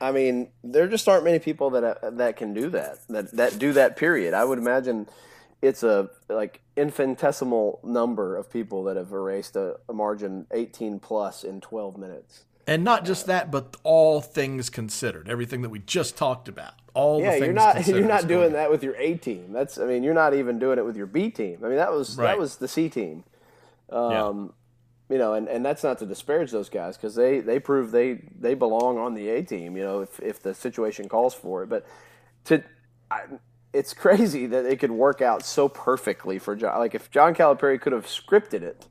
I 0.00 0.12
mean, 0.12 0.50
there 0.62 0.86
just 0.86 1.08
aren't 1.08 1.24
many 1.24 1.40
people 1.40 1.70
that 1.70 2.16
that 2.18 2.36
can 2.36 2.54
do 2.54 2.70
that. 2.70 2.98
That 3.08 3.32
that 3.32 3.58
do 3.58 3.72
that 3.72 3.96
period. 3.96 4.32
I 4.34 4.44
would 4.44 4.58
imagine 4.58 5.08
it's 5.60 5.82
a 5.82 6.08
like 6.28 6.60
infinitesimal 6.76 7.80
number 7.82 8.36
of 8.36 8.48
people 8.50 8.84
that 8.84 8.96
have 8.96 9.10
erased 9.12 9.56
a, 9.56 9.76
a 9.88 9.92
margin 9.92 10.46
18 10.52 11.00
plus 11.00 11.42
in 11.42 11.60
12 11.60 11.96
minutes. 11.96 12.44
And 12.68 12.84
not 12.84 13.04
just 13.04 13.26
that, 13.26 13.50
but 13.50 13.76
all 13.82 14.20
things 14.20 14.68
considered, 14.70 15.28
everything 15.28 15.62
that 15.62 15.70
we 15.70 15.78
just 15.80 16.16
talked 16.16 16.48
about, 16.48 16.74
all 16.94 17.18
the 17.18 17.24
Yeah, 17.24 17.30
things 17.32 17.42
you're 17.46 17.52
not 17.54 17.86
you're 17.88 18.04
not 18.06 18.28
doing 18.28 18.52
that 18.52 18.70
with 18.70 18.82
your 18.82 18.94
A 18.96 19.14
team. 19.14 19.52
That's 19.52 19.78
I 19.78 19.86
mean, 19.86 20.02
you're 20.02 20.14
not 20.14 20.34
even 20.34 20.58
doing 20.58 20.78
it 20.78 20.84
with 20.84 20.96
your 20.96 21.06
B 21.06 21.30
team. 21.30 21.58
I 21.64 21.68
mean, 21.68 21.76
that 21.76 21.90
was 21.92 22.16
Right. 22.16 22.26
that 22.26 22.38
was 22.38 22.56
the 22.56 22.68
C 22.68 22.88
team. 22.88 23.24
Yeah. 23.90 24.26
Um, 24.26 24.52
you 25.08 25.16
know, 25.16 25.32
and, 25.34 25.48
and 25.48 25.64
that's 25.64 25.82
not 25.82 25.98
to 26.00 26.06
disparage 26.06 26.50
those 26.50 26.68
guys 26.68 26.96
because 26.96 27.14
they, 27.14 27.40
they 27.40 27.58
prove 27.58 27.90
they, 27.90 28.20
they 28.38 28.52
belong 28.52 28.98
on 28.98 29.14
the 29.14 29.30
A 29.30 29.42
team. 29.42 29.76
You 29.76 29.82
know, 29.82 30.00
if, 30.00 30.20
if 30.20 30.42
the 30.42 30.52
situation 30.54 31.08
calls 31.08 31.34
for 31.34 31.62
it. 31.62 31.70
But 31.70 31.86
to, 32.44 32.62
I, 33.10 33.22
it's 33.72 33.94
crazy 34.04 34.46
that 34.46 34.66
it 34.66 34.78
could 34.78 34.90
work 34.90 35.22
out 35.22 35.44
so 35.44 35.68
perfectly 35.68 36.38
for 36.38 36.54
John. 36.54 36.78
Like 36.78 36.94
if 36.94 37.10
John 37.10 37.34
Calipari 37.34 37.80
could 37.80 37.94
have 37.94 38.06
scripted 38.06 38.62
it, 38.62 38.86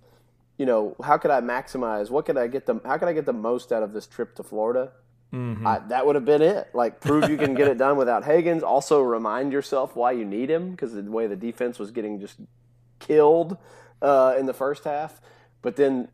you 0.57 0.65
know, 0.65 0.95
how 1.03 1.17
could 1.17 1.31
I 1.31 1.41
maximize? 1.41 2.09
What 2.09 2.25
could 2.25 2.37
I 2.37 2.47
get 2.47 2.65
them? 2.65 2.81
How 2.83 2.97
could 2.97 3.07
I 3.07 3.13
get 3.13 3.25
the 3.25 3.33
most 3.33 3.71
out 3.71 3.83
of 3.83 3.93
this 3.93 4.07
trip 4.07 4.35
to 4.35 4.43
Florida? 4.43 4.91
Mm-hmm. 5.33 5.67
I, 5.67 5.79
that 5.89 6.05
would 6.05 6.15
have 6.15 6.25
been 6.25 6.41
it. 6.41 6.69
Like, 6.73 7.01
prove 7.01 7.29
you 7.29 7.37
can 7.37 7.53
get 7.53 7.67
it 7.67 7.77
done 7.77 7.97
without 7.97 8.23
Hagans. 8.23 8.63
Also, 8.63 9.01
remind 9.01 9.51
yourself 9.51 9.95
why 9.95 10.11
you 10.13 10.25
need 10.25 10.49
him 10.49 10.71
because 10.71 10.93
the 10.93 11.03
way 11.03 11.27
the 11.27 11.35
defense 11.35 11.79
was 11.79 11.91
getting 11.91 12.19
just 12.19 12.37
killed 12.99 13.57
uh, 14.01 14.35
in 14.39 14.45
the 14.45 14.53
first 14.53 14.85
half. 14.85 15.19
But 15.61 15.75
then, 15.75 16.07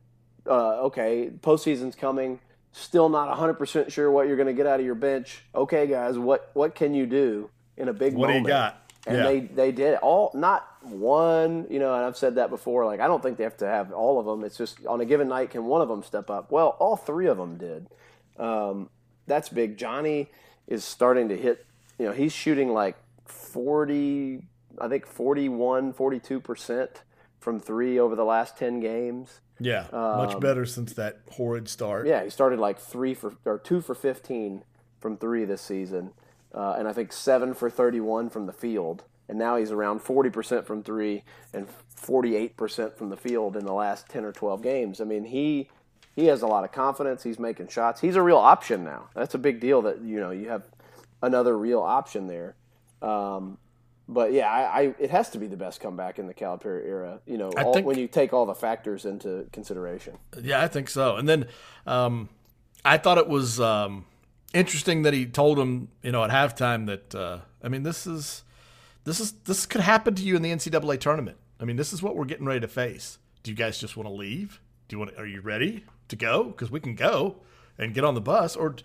uh, 0.47 0.81
okay, 0.85 1.31
postseason's 1.41 1.95
coming. 1.95 2.39
Still 2.71 3.07
not 3.07 3.35
100% 3.37 3.91
sure 3.91 4.09
what 4.09 4.27
you're 4.27 4.35
going 4.35 4.47
to 4.47 4.53
get 4.53 4.65
out 4.65 4.79
of 4.79 4.85
your 4.85 4.95
bench. 4.95 5.43
Okay, 5.53 5.85
guys, 5.85 6.17
what, 6.17 6.49
what 6.53 6.73
can 6.73 6.95
you 6.95 7.05
do 7.05 7.49
in 7.77 7.87
a 7.87 7.93
big 7.93 8.15
what 8.15 8.27
moment? 8.27 8.45
What 8.45 8.49
do 8.49 8.53
you 8.53 8.59
got? 8.59 8.79
And 9.05 9.17
yeah. 9.17 9.23
they, 9.23 9.39
they 9.41 9.71
did 9.71 9.93
it 9.93 9.99
all, 10.01 10.31
not 10.33 10.67
one, 10.85 11.67
you 11.69 11.79
know, 11.79 11.93
and 11.93 12.03
I've 12.03 12.17
said 12.17 12.35
that 12.35 12.49
before. 12.49 12.85
Like, 12.85 12.99
I 12.99 13.07
don't 13.07 13.21
think 13.21 13.37
they 13.37 13.43
have 13.43 13.57
to 13.57 13.67
have 13.67 13.91
all 13.91 14.19
of 14.19 14.25
them. 14.25 14.43
It's 14.43 14.57
just 14.57 14.85
on 14.85 15.01
a 15.01 15.05
given 15.05 15.27
night, 15.27 15.51
can 15.51 15.65
one 15.65 15.81
of 15.81 15.89
them 15.89 16.03
step 16.03 16.29
up? 16.29 16.51
Well, 16.51 16.75
all 16.79 16.95
three 16.95 17.27
of 17.27 17.37
them 17.37 17.57
did. 17.57 17.87
Um, 18.37 18.89
that's 19.27 19.49
big. 19.49 19.77
Johnny 19.77 20.29
is 20.67 20.83
starting 20.83 21.29
to 21.29 21.37
hit, 21.37 21.65
you 21.97 22.05
know, 22.05 22.11
he's 22.11 22.33
shooting 22.33 22.73
like 22.73 22.97
40, 23.25 24.43
I 24.79 24.87
think 24.87 25.05
41, 25.05 25.93
42% 25.93 26.89
from 27.39 27.59
three 27.59 27.99
over 27.99 28.15
the 28.15 28.25
last 28.25 28.57
10 28.57 28.79
games. 28.79 29.41
Yeah, 29.59 29.85
much 29.91 30.33
um, 30.33 30.39
better 30.39 30.65
since 30.65 30.93
that 30.93 31.19
horrid 31.31 31.69
start. 31.69 32.07
Yeah, 32.07 32.23
he 32.23 32.29
started 32.29 32.59
like 32.59 32.79
three 32.79 33.13
for, 33.13 33.35
or 33.45 33.59
two 33.59 33.81
for 33.81 33.93
15 33.93 34.63
from 34.99 35.17
three 35.17 35.45
this 35.45 35.61
season. 35.61 36.11
Uh, 36.53 36.75
and 36.77 36.87
I 36.87 36.93
think 36.93 37.11
seven 37.11 37.53
for 37.53 37.69
31 37.69 38.29
from 38.29 38.45
the 38.45 38.53
field. 38.53 39.03
And 39.33 39.39
now 39.39 39.55
he's 39.55 39.71
around 39.71 40.01
40% 40.01 40.63
from 40.63 40.83
three 40.83 41.23
and 41.55 41.67
48% 41.99 42.95
from 42.95 43.09
the 43.09 43.17
field 43.17 43.57
in 43.57 43.65
the 43.65 43.73
last 43.73 44.07
10 44.09 44.25
or 44.25 44.31
12 44.31 44.61
games. 44.61 45.01
I 45.01 45.05
mean, 45.05 45.23
he 45.25 45.69
he 46.15 46.27
has 46.27 46.43
a 46.43 46.45
lot 46.45 46.63
of 46.63 46.71
confidence. 46.71 47.23
He's 47.23 47.39
making 47.39 47.69
shots. 47.69 47.99
He's 47.99 48.15
a 48.15 48.21
real 48.21 48.37
option 48.37 48.83
now. 48.83 49.09
That's 49.15 49.33
a 49.33 49.39
big 49.39 49.59
deal 49.59 49.81
that 49.81 50.01
you 50.01 50.19
know 50.19 50.29
you 50.29 50.49
have 50.49 50.67
another 51.23 51.57
real 51.57 51.81
option 51.81 52.27
there. 52.27 52.53
Um, 53.01 53.57
but 54.07 54.33
yeah, 54.33 54.51
I, 54.51 54.61
I, 54.61 54.95
it 54.99 55.09
has 55.09 55.31
to 55.31 55.39
be 55.39 55.47
the 55.47 55.57
best 55.57 55.81
comeback 55.81 56.19
in 56.19 56.27
the 56.27 56.35
Calipari 56.35 56.85
era. 56.85 57.19
You 57.25 57.39
know, 57.39 57.49
all, 57.57 57.73
think, 57.73 57.87
when 57.87 57.97
you 57.97 58.07
take 58.07 58.33
all 58.33 58.45
the 58.45 58.53
factors 58.53 59.03
into 59.03 59.47
consideration. 59.51 60.19
Yeah, 60.39 60.61
I 60.61 60.67
think 60.67 60.91
so. 60.91 61.15
And 61.15 61.27
then 61.27 61.47
um, 61.87 62.29
I 62.85 62.99
thought 62.99 63.17
it 63.17 63.27
was 63.27 63.59
um, 63.59 64.05
interesting 64.53 65.01
that 65.01 65.15
he 65.15 65.25
told 65.25 65.57
him, 65.57 65.87
you 66.03 66.11
know, 66.11 66.23
at 66.23 66.29
halftime 66.29 66.85
that 66.85 67.15
uh, 67.15 67.39
I 67.63 67.69
mean, 67.69 67.81
this 67.81 68.05
is 68.05 68.43
this 69.03 69.19
is 69.19 69.33
this 69.43 69.65
could 69.65 69.81
happen 69.81 70.15
to 70.15 70.23
you 70.23 70.35
in 70.35 70.41
the 70.41 70.51
NCAA 70.51 70.99
tournament. 70.99 71.37
I 71.59 71.65
mean, 71.65 71.75
this 71.75 71.93
is 71.93 72.01
what 72.01 72.15
we're 72.15 72.25
getting 72.25 72.45
ready 72.45 72.59
to 72.59 72.67
face. 72.67 73.17
Do 73.43 73.51
you 73.51 73.57
guys 73.57 73.77
just 73.77 73.97
want 73.97 74.07
to 74.07 74.13
leave? 74.13 74.61
Do 74.87 74.95
you 74.95 74.99
want? 74.99 75.11
To, 75.11 75.21
are 75.21 75.25
you 75.25 75.41
ready 75.41 75.85
to 76.09 76.15
go? 76.15 76.45
Because 76.45 76.71
we 76.71 76.79
can 76.79 76.95
go 76.95 77.37
and 77.77 77.93
get 77.93 78.03
on 78.03 78.15
the 78.15 78.21
bus. 78.21 78.55
Or, 78.55 78.75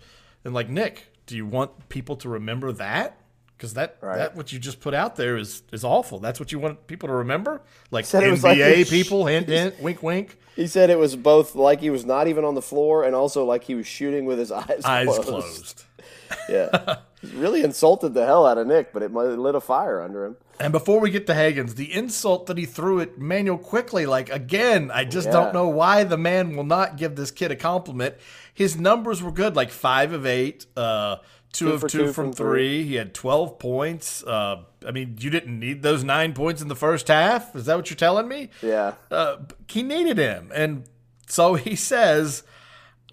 and 0.43 0.53
like 0.53 0.69
Nick, 0.69 1.13
do 1.25 1.35
you 1.35 1.45
want 1.45 1.89
people 1.89 2.15
to 2.17 2.29
remember 2.29 2.71
that? 2.73 3.17
Because 3.57 3.73
that 3.73 3.97
right. 4.01 4.17
that 4.17 4.35
what 4.35 4.53
you 4.53 4.59
just 4.59 4.79
put 4.79 4.93
out 4.93 5.17
there 5.17 5.35
is 5.35 5.63
is 5.73 5.83
awful. 5.83 6.19
That's 6.19 6.39
what 6.39 6.51
you 6.51 6.59
want 6.59 6.87
people 6.87 7.07
to 7.07 7.13
remember. 7.13 7.61
Like 7.91 8.05
NBA 8.05 8.41
like 8.41 8.89
people, 8.89 9.25
hint 9.27 9.49
hint, 9.49 9.81
wink 9.81 10.01
wink. 10.01 10.37
He 10.55 10.67
said 10.67 10.89
it 10.89 10.97
was 10.97 11.15
both 11.15 11.55
like 11.55 11.81
he 11.81 11.89
was 11.89 12.05
not 12.05 12.27
even 12.27 12.45
on 12.45 12.55
the 12.55 12.61
floor, 12.61 13.03
and 13.03 13.13
also 13.13 13.43
like 13.43 13.65
he 13.65 13.75
was 13.75 13.85
shooting 13.85 14.25
with 14.25 14.39
his 14.39 14.51
eyes 14.53 14.81
eyes 14.85 15.07
closed. 15.07 15.23
closed. 15.27 15.83
yeah, 16.49 16.97
really 17.33 17.63
insulted 17.63 18.13
the 18.13 18.25
hell 18.25 18.45
out 18.45 18.57
of 18.57 18.67
Nick, 18.67 18.93
but 18.93 19.03
it 19.03 19.13
lit 19.13 19.55
a 19.55 19.61
fire 19.61 20.01
under 20.01 20.25
him. 20.25 20.37
And 20.59 20.71
before 20.73 20.99
we 20.99 21.09
get 21.09 21.25
to 21.27 21.33
Hagans, 21.33 21.75
the 21.75 21.93
insult 21.93 22.47
that 22.47 22.57
he 22.57 22.65
threw 22.65 22.99
at 22.99 23.17
Manuel 23.17 23.57
Quickley, 23.57 24.05
like 24.05 24.29
again, 24.29 24.91
I 24.91 25.05
just 25.05 25.27
yeah. 25.27 25.33
don't 25.33 25.53
know 25.53 25.69
why 25.69 26.03
the 26.03 26.17
man 26.17 26.55
will 26.55 26.65
not 26.65 26.97
give 26.97 27.15
this 27.15 27.31
kid 27.31 27.51
a 27.51 27.55
compliment. 27.55 28.15
His 28.53 28.77
numbers 28.77 29.23
were 29.23 29.31
good, 29.31 29.55
like 29.55 29.71
five 29.71 30.11
of 30.11 30.25
eight, 30.25 30.65
uh, 30.75 31.17
two, 31.53 31.67
two 31.67 31.73
of 31.73 31.81
two, 31.81 31.87
two 31.87 32.05
from, 32.07 32.13
from 32.13 32.33
three. 32.33 32.81
three. 32.81 32.83
He 32.83 32.95
had 32.95 33.13
twelve 33.13 33.57
points. 33.57 34.21
Uh, 34.23 34.63
I 34.85 34.91
mean, 34.91 35.17
you 35.19 35.29
didn't 35.29 35.57
need 35.57 35.81
those 35.81 36.03
nine 36.03 36.33
points 36.33 36.61
in 36.61 36.67
the 36.67 36.75
first 36.75 37.07
half. 37.07 37.55
Is 37.55 37.65
that 37.67 37.77
what 37.77 37.89
you're 37.89 37.95
telling 37.97 38.27
me? 38.27 38.49
Yeah. 38.61 38.95
Uh, 39.09 39.37
he 39.67 39.81
needed 39.81 40.17
him, 40.17 40.51
and 40.53 40.83
so 41.27 41.55
he 41.55 41.75
says. 41.75 42.43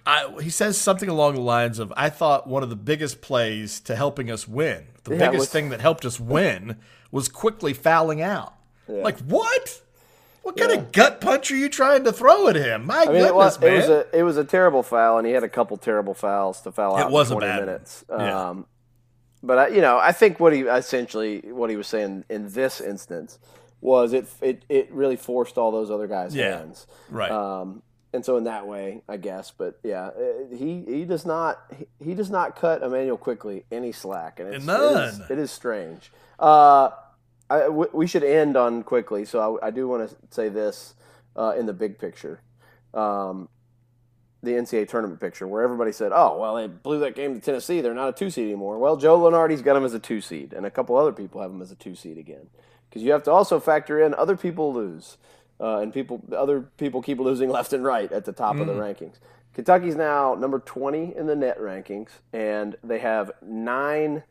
I, 0.07 0.33
he 0.41 0.51
says 0.51 0.79
something 0.79 1.09
along 1.09 1.35
the 1.35 1.41
lines 1.41 1.79
of, 1.79 1.93
"I 1.97 2.11
thought 2.11 2.47
one 2.47 2.63
of 2.63 2.71
the 2.71 2.77
biggest 2.77 3.21
plays 3.21 3.81
to 3.81 3.97
helping 3.97 4.31
us 4.31 4.47
win, 4.47 4.87
the 5.05 5.13
yeah, 5.13 5.19
biggest 5.19 5.41
with, 5.41 5.49
thing 5.51 5.69
that 5.71 5.81
helped 5.81 6.05
us 6.05 6.21
win, 6.21 6.77
was 7.11 7.29
Quickley 7.29 7.75
fouling 7.75 8.23
out. 8.23 8.55
Yeah. 8.89 9.03
Like 9.03 9.19
what? 9.21 9.83
What 10.43 10.57
kind 10.57 10.71
yeah. 10.71 10.79
of 10.79 10.93
gut 10.93 11.21
punch 11.21 11.51
are 11.51 11.57
you 11.57 11.69
trying 11.69 12.05
to 12.05 12.13
throw 12.13 12.47
at 12.47 12.55
him? 12.55 12.87
My 12.87 12.95
I 12.95 12.99
mean, 12.99 13.15
goodness, 13.15 13.31
it 13.31 13.35
was, 13.35 13.61
man! 13.61 13.73
It 13.73 13.77
was 13.77 13.89
a 13.89 14.19
it 14.19 14.23
was 14.23 14.37
a 14.37 14.45
terrible 14.45 14.85
foul, 14.85 15.19
and 15.19 15.27
he 15.27 15.33
had 15.33 15.43
a 15.43 15.49
couple 15.49 15.77
terrible 15.77 16.15
fouls 16.15 16.61
to 16.61 16.71
foul 16.71 16.97
out. 16.97 17.09
It 17.09 17.13
was 17.13 17.33
in 17.33 17.39
twenty 17.39 17.61
minutes. 17.61 18.05
Yeah. 18.09 18.49
Um, 18.49 18.67
but 19.43 19.59
I, 19.59 19.69
you 19.69 19.81
know, 19.81 19.99
I 19.99 20.13
think 20.13 20.39
what 20.39 20.53
he 20.53 20.63
essentially 20.63 21.41
what 21.53 21.69
he 21.69 21.77
was 21.77 21.89
saying 21.89 22.25
in 22.29 22.53
this 22.53 22.81
instance 22.81 23.41
was 23.81 24.13
it 24.13 24.29
it 24.41 24.65
it 24.69 24.93
really 24.93 25.17
forced 25.17 25.59
all 25.59 25.73
those 25.73 25.91
other 25.91 26.07
guys' 26.07 26.35
yeah. 26.35 26.59
hands. 26.59 26.87
Right. 27.11 27.31
Um, 27.31 27.83
and 28.13 28.25
so 28.25 28.37
in 28.37 28.45
that 28.45 28.67
way, 28.67 29.03
I 29.09 29.17
guess. 29.17 29.53
But 29.57 29.79
yeah, 29.83 30.07
uh, 30.09 30.55
he 30.57 30.85
he 30.87 31.05
does 31.05 31.27
not 31.27 31.61
he, 32.03 32.15
does 32.15 32.31
not 32.31 32.57
cut 32.57 32.83
Immanuel 32.83 33.17
Quickley 33.17 33.65
any 33.71 33.93
slack, 33.93 34.41
and 34.41 34.55
it's, 34.55 34.65
None. 34.65 35.05
It 35.05 35.09
is, 35.09 35.31
it 35.31 35.39
is 35.39 35.51
strange. 35.51 36.13
Uh, 36.39 36.91
I, 37.49 37.61
w- 37.61 37.91
we 37.93 38.07
should 38.07 38.25
end 38.25 38.57
on 38.57 38.83
Quickley, 38.83 39.25
so 39.25 39.59
I, 39.63 39.69
I 39.69 39.71
do 39.71 39.87
want 39.87 40.09
to 40.09 40.17
say 40.31 40.49
this 40.49 40.95
uh, 41.37 41.55
in 41.57 41.67
the 41.67 41.73
big 41.73 41.99
picture, 41.99 42.41
um, 42.93 43.49
the 44.43 44.53
NCAA 44.53 44.89
tournament 44.89 45.21
picture, 45.21 45.47
where 45.47 45.63
everybody 45.63 45.93
said, 45.93 46.13
"Oh, 46.15 46.39
well, 46.41 46.57
they 46.57 46.67
blew 46.67 46.99
that 47.01 47.15
game 47.15 47.35
to 47.35 47.41
Tennessee; 47.41 47.81
they're 47.81 47.95
not 47.95 48.09
a 48.09 48.13
two 48.13 48.31
seed 48.31 48.47
anymore." 48.47 48.79
Well, 48.79 48.97
Joe 48.97 49.19
Lunardi's 49.19 49.63
got 49.63 49.75
them 49.75 49.85
as 49.85 49.95
a 49.95 49.99
two 49.99 50.21
seed, 50.21 50.53
and 50.53 50.67
a 50.67 50.71
couple 50.71 50.97
other 50.97 51.13
people 51.13 51.41
have 51.41 51.51
them 51.51 51.63
as 51.63 51.71
a 51.71 51.77
two 51.77 51.95
seed 51.95 52.19
again, 52.19 52.49
because 52.89 53.03
you 53.03 53.13
have 53.13 53.23
to 53.25 53.31
also 53.31 53.61
factor 53.61 54.03
in 54.03 54.15
other 54.15 54.37
people 54.37 54.73
lose, 54.73 55.17
uh, 55.61 55.79
and 55.79 55.93
people 55.93 56.23
other 56.37 56.63
people 56.77 57.03
keep 57.03 57.19
losing 57.19 57.51
left 57.59 57.73
and 57.73 57.85
right 57.85 58.11
at 58.13 58.25
the 58.25 58.33
top 58.33 58.57
mm. 58.57 58.63
of 58.63 58.67
the 58.67 58.75
mm. 58.75 58.79
rankings. 58.79 59.17
Kentucky's 59.55 59.97
now 59.97 60.35
number 60.35 60.59
twenty 60.59 61.15
in 61.17 61.27
the 61.27 61.37
net 61.37 61.59
rankings, 61.59 62.11
and 62.33 62.77
they 62.83 62.99
have 62.99 63.33
nine. 63.43 64.23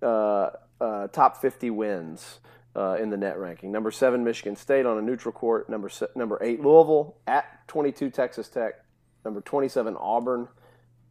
Uh, 0.00 0.50
uh, 0.80 1.08
top 1.08 1.40
50 1.40 1.70
wins 1.70 2.40
uh, 2.76 2.96
in 3.00 3.10
the 3.10 3.16
net 3.16 3.38
ranking. 3.38 3.72
Number 3.72 3.90
seven, 3.90 4.24
Michigan 4.24 4.56
State 4.56 4.86
on 4.86 4.98
a 4.98 5.02
neutral 5.02 5.32
court. 5.32 5.68
Number 5.68 5.88
se- 5.88 6.08
number 6.14 6.38
eight, 6.40 6.60
Louisville 6.60 7.16
at 7.26 7.66
22, 7.68 8.10
Texas 8.10 8.48
Tech. 8.48 8.84
Number 9.24 9.40
27, 9.40 9.96
Auburn. 9.98 10.48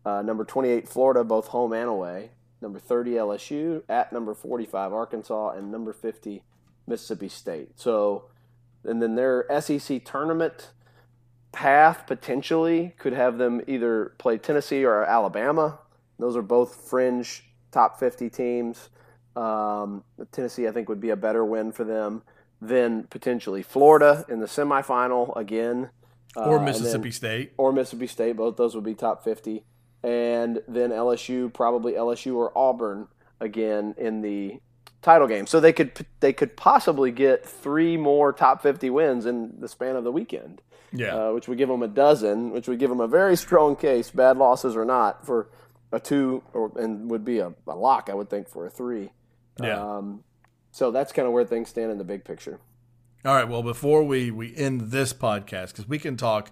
Uh, 0.05 0.21
number 0.21 0.45
28, 0.45 0.87
Florida, 0.87 1.23
both 1.23 1.47
home 1.47 1.73
and 1.73 1.89
away. 1.89 2.31
Number 2.61 2.79
30, 2.79 3.11
LSU 3.11 3.83
at 3.89 4.13
number 4.13 4.33
45, 4.33 4.93
Arkansas, 4.93 5.51
and 5.51 5.69
number 5.71 5.91
50, 5.91 6.43
Mississippi 6.87 7.27
State. 7.27 7.71
So, 7.75 8.25
and 8.87 9.01
then 9.01 9.15
their 9.15 9.45
SEC 9.59 10.03
tournament 10.05 10.71
path 11.51 12.05
potentially 12.07 12.93
could 12.97 13.13
have 13.13 13.37
them 13.37 13.61
either 13.67 14.13
play 14.17 14.37
Tennessee 14.37 14.83
or 14.83 15.03
Alabama. 15.03 15.79
Those 16.19 16.35
are 16.35 16.41
both 16.41 16.75
fringe 16.89 17.43
top 17.71 17.99
50 17.99 18.29
teams. 18.29 18.89
Um, 19.35 20.03
Tennessee, 20.31 20.67
I 20.67 20.71
think, 20.71 20.89
would 20.89 21.01
be 21.01 21.09
a 21.09 21.15
better 21.15 21.45
win 21.45 21.71
for 21.71 21.83
them 21.83 22.23
than 22.61 23.03
potentially 23.03 23.61
Florida 23.61 24.25
in 24.29 24.39
the 24.39 24.47
semifinal 24.47 25.35
again. 25.35 25.89
Or 26.35 26.59
uh, 26.59 26.61
Mississippi 26.61 27.03
then, 27.03 27.11
State. 27.11 27.53
Or 27.57 27.71
Mississippi 27.71 28.07
State. 28.07 28.37
Both 28.37 28.57
those 28.57 28.75
would 28.75 28.83
be 28.83 28.95
top 28.95 29.23
50. 29.23 29.63
And 30.03 30.61
then 30.67 30.91
LSU, 30.91 31.51
probably 31.53 31.93
LSU 31.93 32.35
or 32.35 32.55
Auburn 32.57 33.07
again 33.39 33.95
in 33.97 34.21
the 34.21 34.59
title 35.07 35.27
game. 35.27 35.47
So 35.47 35.59
they 35.59 35.73
could 35.73 36.05
they 36.19 36.33
could 36.33 36.57
possibly 36.57 37.11
get 37.11 37.45
three 37.45 37.95
more 37.95 38.33
top 38.33 38.61
50 38.61 38.89
wins 38.89 39.25
in 39.25 39.59
the 39.59 39.67
span 39.67 39.95
of 39.95 40.03
the 40.03 40.11
weekend. 40.11 40.61
Yeah. 40.91 41.15
Uh, 41.15 41.33
which 41.33 41.47
would 41.47 41.57
give 41.57 41.67
them 41.67 41.83
a 41.83 41.87
dozen, 41.87 42.51
which 42.51 42.67
would 42.67 42.79
give 42.79 42.89
them 42.89 43.01
a 43.01 43.07
very 43.07 43.35
strong 43.35 43.75
case, 43.75 44.09
bad 44.09 44.37
losses 44.37 44.75
or 44.75 44.85
not, 44.85 45.25
for 45.25 45.49
a 45.91 45.99
two, 45.99 46.43
or 46.53 46.71
and 46.77 47.09
would 47.11 47.25
be 47.25 47.39
a, 47.39 47.53
a 47.67 47.75
lock, 47.75 48.09
I 48.09 48.13
would 48.13 48.29
think, 48.29 48.47
for 48.47 48.65
a 48.65 48.69
three. 48.69 49.11
Yeah. 49.61 49.97
Um, 49.97 50.23
so 50.71 50.91
that's 50.91 51.11
kind 51.11 51.27
of 51.27 51.33
where 51.33 51.43
things 51.43 51.67
stand 51.69 51.91
in 51.91 51.97
the 51.97 52.05
big 52.05 52.23
picture. 52.23 52.59
All 53.25 53.33
right. 53.33 53.47
Well, 53.47 53.63
before 53.63 54.03
we 54.03 54.31
we 54.31 54.55
end 54.55 54.91
this 54.91 55.13
podcast, 55.13 55.67
because 55.69 55.87
we 55.89 55.99
can 55.99 56.15
talk, 56.15 56.51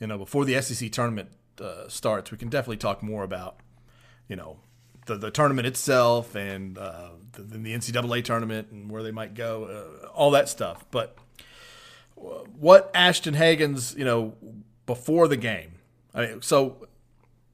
you 0.00 0.06
know, 0.06 0.16
before 0.16 0.46
the 0.46 0.60
SEC 0.62 0.90
tournament 0.90 1.28
uh, 1.60 1.88
starts, 1.88 2.30
we 2.30 2.38
can 2.38 2.48
definitely 2.48 2.78
talk 2.78 3.02
more 3.02 3.22
about, 3.22 3.60
you 4.28 4.36
know, 4.36 4.60
the 5.06 5.16
the 5.16 5.30
tournament 5.30 5.66
itself 5.66 6.34
and 6.34 6.78
uh, 6.78 7.10
the, 7.32 7.42
the 7.42 7.74
NCAA 7.74 8.24
tournament 8.24 8.68
and 8.70 8.90
where 8.90 9.02
they 9.02 9.10
might 9.10 9.34
go, 9.34 9.64
uh, 9.64 10.06
all 10.08 10.30
that 10.32 10.48
stuff. 10.48 10.84
But 10.90 11.16
what 12.14 12.90
Ashton 12.94 13.34
Hagans, 13.34 13.96
you 13.96 14.04
know, 14.04 14.34
before 14.86 15.28
the 15.28 15.36
game. 15.36 15.72
I 16.14 16.26
mean, 16.26 16.42
so 16.42 16.86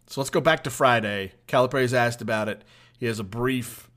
so 0.07 0.21
let's 0.21 0.31
go 0.31 0.41
back 0.41 0.65
to 0.65 0.71
Friday. 0.71 1.33
Calipari's 1.47 1.95
asked 1.95 2.21
about 2.21 2.49
it. 2.49 2.63
He 2.99 3.07
has 3.07 3.19
a 3.19 3.25
brief 3.25 3.91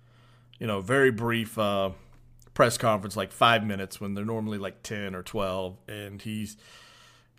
you 0.63 0.67
know, 0.67 0.79
very 0.79 1.11
brief 1.11 1.59
uh, 1.59 1.89
press 2.53 2.77
conference, 2.77 3.17
like 3.17 3.33
five 3.33 3.65
minutes 3.65 3.99
when 3.99 4.13
they're 4.13 4.23
normally 4.23 4.57
like 4.57 4.81
10 4.81 5.13
or 5.13 5.21
12. 5.21 5.77
And 5.89 6.21
he's, 6.21 6.55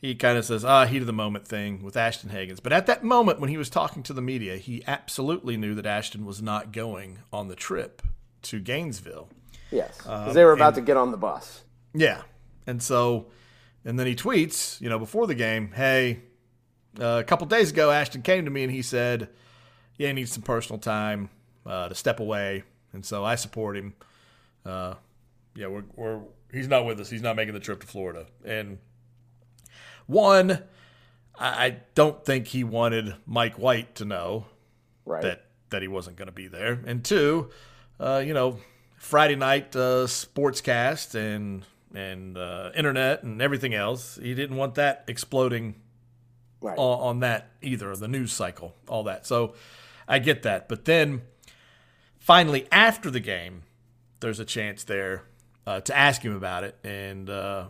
he 0.05 0.15
kind 0.15 0.37
of 0.37 0.45
says, 0.45 0.67
ah, 0.67 0.85
heat 0.85 1.01
of 1.01 1.07
the 1.07 1.15
moment 1.15 1.49
thing 1.49 1.83
with 1.83 1.97
Ashton 1.97 2.29
Hagans. 2.29 2.63
But 2.63 2.75
at 2.75 2.85
that 2.89 3.03
moment, 3.03 3.41
when 3.41 3.49
he 3.49 3.57
was 3.57 3.71
talking 3.71 4.03
to 4.03 4.13
the 4.13 4.21
media, 4.21 4.59
he 4.59 4.85
absolutely 4.87 5.57
knew 5.57 5.75
that 5.77 5.87
Ashton 5.87 6.27
was 6.27 6.43
not 6.43 6.73
going 6.73 7.21
on 7.33 7.49
the 7.49 7.57
trip 7.57 8.03
to 8.43 8.61
Gainesville. 8.61 9.31
Yes, 9.71 9.97
because 9.97 10.29
um, 10.29 10.35
they 10.35 10.45
were 10.45 10.53
about 10.53 10.77
and, 10.77 10.77
to 10.77 10.81
get 10.83 10.99
on 10.99 11.11
the 11.11 11.17
bus. 11.17 11.63
Yeah, 11.95 12.21
and 12.67 12.83
so, 12.83 13.29
and 13.83 13.99
then 13.99 14.07
he 14.07 14.15
tweets, 14.15 14.79
you 14.79 14.91
know, 14.91 14.99
before 14.99 15.27
the 15.27 15.35
game, 15.35 15.73
hey, 15.73 16.21
uh, 17.01 17.23
a 17.23 17.25
couple 17.25 17.47
days 17.47 17.71
ago, 17.71 17.91
Ashton 17.91 18.21
came 18.21 18.45
to 18.45 18.51
me 18.51 18.63
and 18.63 18.71
he 18.71 18.83
said, 18.83 19.31
yeah, 19.97 20.09
he 20.09 20.13
needs 20.13 20.33
some 20.33 20.43
personal 20.43 20.79
time 20.79 21.31
uh, 21.65 21.89
to 21.89 21.95
step 21.95 22.21
away, 22.21 22.65
and 22.93 23.07
so 23.07 23.25
I 23.25 23.37
support 23.37 23.75
him. 23.75 23.95
Uh, 24.67 24.97
yeah, 25.55 25.69
we're, 25.69 25.85
we're 25.97 26.21
he's 26.53 26.69
not 26.69 26.85
with 26.85 27.01
us. 27.01 27.09
He's 27.09 27.23
not 27.23 27.37
making 27.37 27.55
the 27.55 27.61
trip 27.61 27.81
to 27.81 27.87
Florida, 27.87 28.27
and 28.45 28.77
one, 30.07 30.63
I 31.39 31.77
don't 31.95 32.25
think 32.25 32.49
he 32.49 32.65
wanted 32.65 33.15
Mike 33.27 33.59
White 33.59 33.97
to 33.97 34.05
know 34.05 34.47
right. 35.05 35.23
that 35.23 35.47
that 35.71 35.83
he 35.83 35.89
wasn't 35.89 36.17
going 36.17 36.27
to 36.27 36.33
be 36.33 36.47
there, 36.47 36.79
and 36.87 37.05
two, 37.05 37.51
uh, 37.99 38.23
you 38.25 38.33
know, 38.33 38.59
Friday 38.97 39.35
night 39.35 39.75
uh, 39.75 40.07
sportscast 40.07 41.15
and 41.15 41.65
and 41.95 42.39
uh, 42.39 42.71
internet 42.77 43.23
and 43.23 43.43
everything 43.43 43.75
else. 43.75 44.19
He 44.21 44.35
didn't 44.35 44.57
want 44.57 44.77
that 44.77 45.05
exploding 45.09 45.75
right. 46.61 46.79
on, 46.79 47.01
on, 47.01 47.21
that 47.21 47.51
either. 47.63 47.95
The 47.97 48.09
news 48.09 48.33
cycle, 48.33 48.75
all 48.89 49.05
that. 49.05 49.27
So 49.27 49.55
I 50.07 50.19
get 50.19 50.43
that, 50.43 50.69
but 50.69 50.85
then 50.85 51.23
finally 52.19 52.67
after 52.71 53.11
the 53.11 53.21
game, 53.21 53.63
there's 54.21 54.41
a 54.41 54.45
chance 54.45 54.85
there 54.85 55.25
uh, 55.67 55.81
to 55.81 55.97
ask 55.97 56.23
him 56.23 56.35
about 56.35 56.65
it, 56.65 56.77
and 56.85 57.29
uh, 57.29 57.67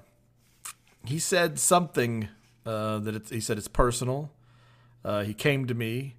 he 1.06 1.18
said 1.18 1.58
something 1.58 2.28
uh, 2.66 2.98
that 2.98 3.28
he 3.28 3.40
said 3.40 3.58
it's 3.58 3.68
personal. 3.68 4.30
Uh, 5.04 5.22
he 5.22 5.34
came 5.34 5.66
to 5.66 5.74
me. 5.74 6.16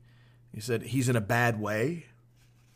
He 0.54 0.60
said 0.60 0.84
he's 0.84 1.10
in 1.10 1.16
a 1.16 1.22
bad 1.22 1.60
way. 1.60 2.06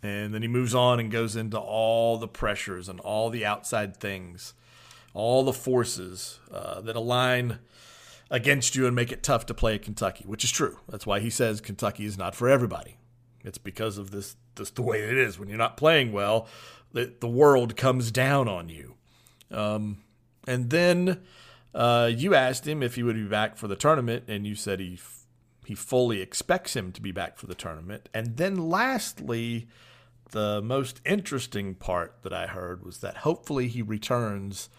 And 0.02 0.34
then 0.34 0.41
he 0.41 0.48
moves 0.48 0.74
on 0.74 1.00
and 1.00 1.12
goes 1.12 1.36
into 1.36 1.60
all 1.60 2.17
the 2.17 2.28
pressures 2.28 2.88
and 2.88 3.00
all 3.02 3.30
the 3.30 3.45
outside 3.45 3.98
things, 3.98 4.54
all 5.13 5.43
the 5.43 5.54
forces 5.54 6.39
uh, 6.52 6.80
that 6.82 6.95
align 6.95 7.60
against 8.32 8.76
you 8.76 8.86
and 8.86 8.95
make 8.95 9.12
it 9.12 9.24
tough 9.24 9.45
to 9.48 9.54
play 9.54 9.76
at 9.76 9.82
Kentucky, 9.82 10.24
which 10.26 10.43
is 10.43 10.52
true. 10.52 10.80
That's 10.88 11.06
why 11.06 11.19
he 11.19 11.30
says 11.30 11.60
Kentucky 11.60 12.06
is 12.06 12.17
not 12.17 12.34
for 12.34 12.48
everybody. 12.48 12.98
It's 13.43 13.58
because 13.58 13.98
of 13.98 14.12
this, 14.12 14.38
this 14.56 14.69
the 14.69 14.82
way 14.82 15.02
it 15.02 15.17
is. 15.17 15.38
When 15.38 15.50
you're 15.50 15.58
not 15.58 15.78
playing 15.78 16.13
well, 16.13 16.48
the, 16.93 17.13
the 17.19 17.28
world 17.28 17.76
comes 17.76 18.12
down 18.12 18.48
on 18.48 18.69
you. 18.69 18.95
Um, 19.52 19.98
and 20.48 20.69
then 20.69 21.22
uh, 21.74 22.10
you 22.14 22.34
asked 22.34 22.68
him 22.68 22.82
if 22.82 22.96
he 22.96 23.04
would 23.04 23.16
be 23.16 23.24
back 23.24 23.58
for 23.58 23.68
the 23.68 23.76
tournament, 23.76 24.26
and 24.28 24.46
you 24.46 24.56
said 24.56 24.80
he 24.80 24.96
f- 24.96 25.26
he 25.66 25.76
fully 25.76 26.22
expects 26.22 26.76
him 26.76 26.92
to 26.92 27.02
be 27.02 27.12
back 27.12 27.38
for 27.38 27.46
the 27.46 27.54
tournament. 27.54 28.10
And 28.14 28.38
then, 28.38 28.70
lastly, 28.70 29.68
the 30.32 30.62
most 30.62 31.00
interesting 31.06 31.76
part 31.76 32.16
that 32.24 32.34
I 32.34 32.48
heard 32.48 32.84
was 32.84 33.00
that 33.00 33.18
hopefully 33.18 33.68
he 33.68 33.84
returns 33.84 34.70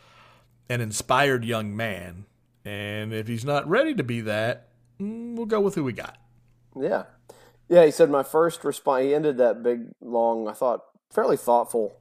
an 0.68 0.80
inspired 0.80 1.44
young 1.44 1.76
man. 1.76 2.26
And 2.64 3.12
if 3.12 3.28
he's 3.28 3.44
not 3.44 3.68
ready 3.68 3.94
to 3.94 4.02
be 4.02 4.20
that, 4.22 4.68
mm, 5.00 5.36
we'll 5.36 5.46
go 5.46 5.60
with 5.60 5.76
who 5.76 5.84
we 5.84 5.92
got. 5.92 6.18
Yeah. 6.76 7.04
Yeah, 7.68 7.84
he 7.84 7.92
said 7.92 8.10
my 8.10 8.24
first 8.24 8.64
response, 8.64 9.04
he 9.04 9.14
ended 9.14 9.38
that 9.38 9.62
big, 9.62 9.92
long, 10.00 10.48
I 10.48 10.52
thought, 10.52 10.84
fairly 11.10 11.36
thoughtful 11.36 12.00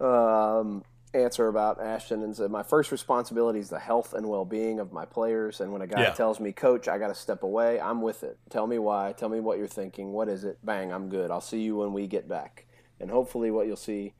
um, 0.00 0.84
answer 1.12 1.48
about 1.48 1.80
Ashton 1.80 2.22
and 2.22 2.36
said, 2.36 2.50
My 2.50 2.62
first 2.62 2.92
responsibility 2.92 3.58
is 3.58 3.68
the 3.68 3.78
health 3.78 4.14
and 4.14 4.28
well 4.28 4.44
being 4.44 4.80
of 4.80 4.92
my 4.92 5.04
players. 5.04 5.60
And 5.60 5.72
when 5.72 5.82
a 5.82 5.86
guy 5.86 6.02
yeah. 6.02 6.10
tells 6.12 6.40
me, 6.40 6.52
Coach, 6.52 6.88
I 6.88 6.98
got 6.98 7.08
to 7.08 7.14
step 7.14 7.42
away, 7.42 7.80
I'm 7.80 8.02
with 8.02 8.22
it. 8.22 8.38
Tell 8.48 8.66
me 8.66 8.78
why. 8.78 9.14
Tell 9.16 9.28
me 9.28 9.40
what 9.40 9.58
you're 9.58 9.66
thinking. 9.66 10.12
What 10.12 10.28
is 10.28 10.44
it? 10.44 10.58
Bang, 10.64 10.92
I'm 10.92 11.08
good. 11.08 11.30
I'll 11.30 11.40
see 11.40 11.60
you 11.60 11.76
when 11.76 11.92
we 11.92 12.06
get 12.06 12.28
back. 12.28 12.66
And 13.00 13.10
hopefully, 13.10 13.50
what 13.50 13.66
you'll 13.66 13.76
see 13.76 14.14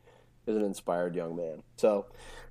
is 0.46 0.56
an 0.56 0.62
inspired 0.62 1.14
young 1.14 1.36
man. 1.36 1.62
So, 1.76 2.06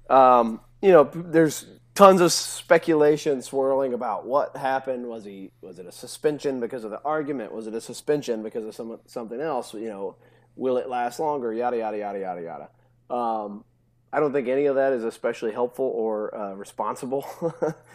um, 0.10 0.62
you 0.82 0.92
know, 0.92 1.10
there's 1.14 1.66
tons 1.96 2.22
of 2.22 2.32
speculation 2.32 3.42
swirling 3.42 3.94
about 3.94 4.26
what 4.26 4.56
happened. 4.56 5.08
Was 5.08 5.26
he 5.26 5.52
was 5.62 5.80
it 5.80 5.86
a 5.86 5.92
suspension 5.92 6.60
because 6.60 6.84
of 6.84 6.92
the 6.92 7.02
argument? 7.04 7.52
Was 7.52 7.68
it 7.68 7.74
a 7.74 7.82
suspension 7.82 8.44
because 8.44 8.66
of 8.66 8.76
some, 8.76 9.00
something 9.06 9.42
else? 9.42 9.74
You 9.74 9.90
know, 9.90 10.16
will 10.56 10.78
it 10.78 10.88
last 10.88 11.20
longer? 11.20 11.52
Yada 11.52 11.78
yada 11.78 11.98
yada 11.98 12.20
yada 12.20 12.42
yada. 12.42 12.70
Um, 13.14 13.66
I 14.12 14.20
don't 14.20 14.34
think 14.34 14.48
any 14.48 14.66
of 14.66 14.76
that 14.76 14.94
is 14.94 15.04
especially 15.04 15.52
helpful 15.52 15.86
or 15.86 16.36
uh, 16.36 16.54
responsible 16.54 17.26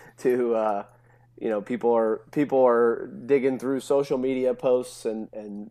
to 0.19 0.55
uh, 0.55 0.85
you 1.41 1.49
know 1.49 1.61
people 1.61 1.93
are 1.93 2.23
people 2.31 2.65
are 2.65 3.11
digging 3.27 3.59
through 3.59 3.81
social 3.81 4.19
media 4.19 4.55
posts 4.55 5.05
and 5.05 5.29
and 5.33 5.71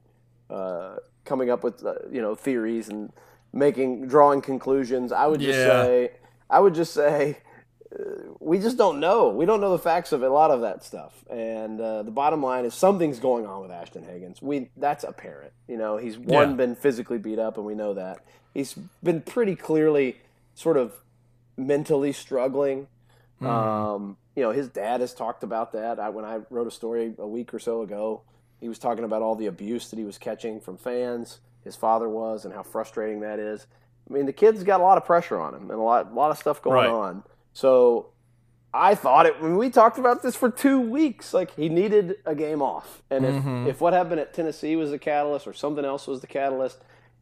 uh, 0.50 0.96
coming 1.26 1.50
up 1.50 1.64
with 1.64 1.86
uh, 1.86 1.94
you 2.12 2.22
know 2.22 2.36
theories 2.36 2.90
and 2.90 3.12
making 3.54 4.08
drawing 4.08 4.42
conclusions. 4.42 5.12
I 5.12 5.28
would 5.28 5.40
just 5.40 5.60
yeah. 5.60 5.84
say 5.84 6.12
I 6.50 6.60
would 6.60 6.76
just 6.76 6.94
say 6.94 7.38
uh, 7.98 8.04
we 8.40 8.60
just 8.60 8.78
don't 8.78 9.00
know. 9.00 9.30
We 9.30 9.46
don't 9.46 9.62
know 9.62 9.72
the 9.72 9.80
facts 9.80 10.12
of 10.12 10.24
a 10.24 10.30
lot 10.30 10.52
of 10.52 10.62
that 10.62 10.84
stuff. 10.84 11.24
And 11.30 11.80
uh, 11.80 12.04
the 12.04 12.12
bottom 12.12 12.42
line 12.42 12.66
is 12.66 12.74
something's 12.74 13.20
going 13.20 13.46
on 13.46 13.62
with 13.62 13.72
Ashton 13.72 14.04
Hagans. 14.04 14.42
We 14.42 14.70
that's 14.78 15.04
apparent. 15.04 15.54
You 15.68 15.78
know, 15.78 15.98
he's 15.98 16.18
one 16.18 16.52
yeah. 16.52 16.56
been 16.56 16.76
physically 16.76 17.18
beat 17.18 17.40
up, 17.40 17.58
and 17.58 17.66
we 17.66 17.76
know 17.76 17.94
that. 17.94 18.20
He's 18.54 18.74
been 19.02 19.22
pretty 19.22 19.56
clearly 19.56 20.18
sort 20.54 20.78
of 20.78 20.94
mentally 21.58 22.12
struggling. 22.12 22.88
Mm. 23.42 23.48
Um, 23.48 24.18
you 24.36 24.44
know, 24.44 24.52
his 24.52 24.70
dad 24.70 25.02
has 25.02 25.14
talked 25.14 25.44
about 25.44 25.74
that. 25.74 26.00
I, 26.00 26.10
when 26.10 26.26
I 26.26 26.42
wrote 26.50 26.68
a 26.68 26.72
story 26.72 27.14
a 27.18 27.28
week 27.28 27.54
or 27.54 27.60
so 27.60 27.82
ago, 27.82 28.22
he 28.60 28.70
was 28.70 28.80
talking 28.80 29.04
about 29.04 29.22
all 29.22 29.36
the 29.36 29.48
abuse 29.48 29.90
that 29.90 30.00
he 30.00 30.06
was 30.06 30.18
catching 30.18 30.60
from 30.60 30.78
fans. 30.78 31.40
His 31.64 31.76
father 31.76 32.10
was, 32.10 32.46
and 32.46 32.54
how 32.54 32.64
frustrating 32.64 33.22
that 33.22 33.40
is. 33.40 33.68
I 34.10 34.14
mean, 34.14 34.26
the 34.26 34.34
kid's 34.34 34.64
got 34.64 34.80
a 34.80 34.84
lot 34.84 34.98
of 34.98 35.06
pressure 35.06 35.40
on 35.40 35.54
him 35.54 35.70
and 35.72 35.80
a 35.80 35.84
lot, 35.84 36.12
a 36.12 36.14
lot 36.14 36.32
of 36.32 36.38
stuff 36.38 36.62
going 36.62 36.76
right. 36.76 36.90
on. 36.90 37.24
So 37.54 38.10
I 38.74 38.96
thought 38.96 39.26
it 39.26 39.42
when 39.42 39.58
we 39.58 39.70
talked 39.70 39.98
about 39.98 40.24
this 40.24 40.36
for 40.36 40.50
two 40.50 40.80
weeks, 40.80 41.34
like 41.34 41.56
he 41.56 41.70
needed 41.70 42.16
a 42.26 42.36
game 42.36 42.62
off. 42.62 43.04
And 43.10 43.26
if, 43.26 43.36
mm-hmm. 43.36 43.68
if 43.68 43.80
what 43.80 43.94
happened 43.94 44.20
at 44.20 44.34
Tennessee 44.34 44.76
was 44.76 44.92
the 44.92 45.00
catalyst 45.00 45.48
or 45.48 45.54
something 45.54 45.86
else 45.86 46.08
was 46.08 46.22
the 46.22 46.28
catalyst, 46.28 46.80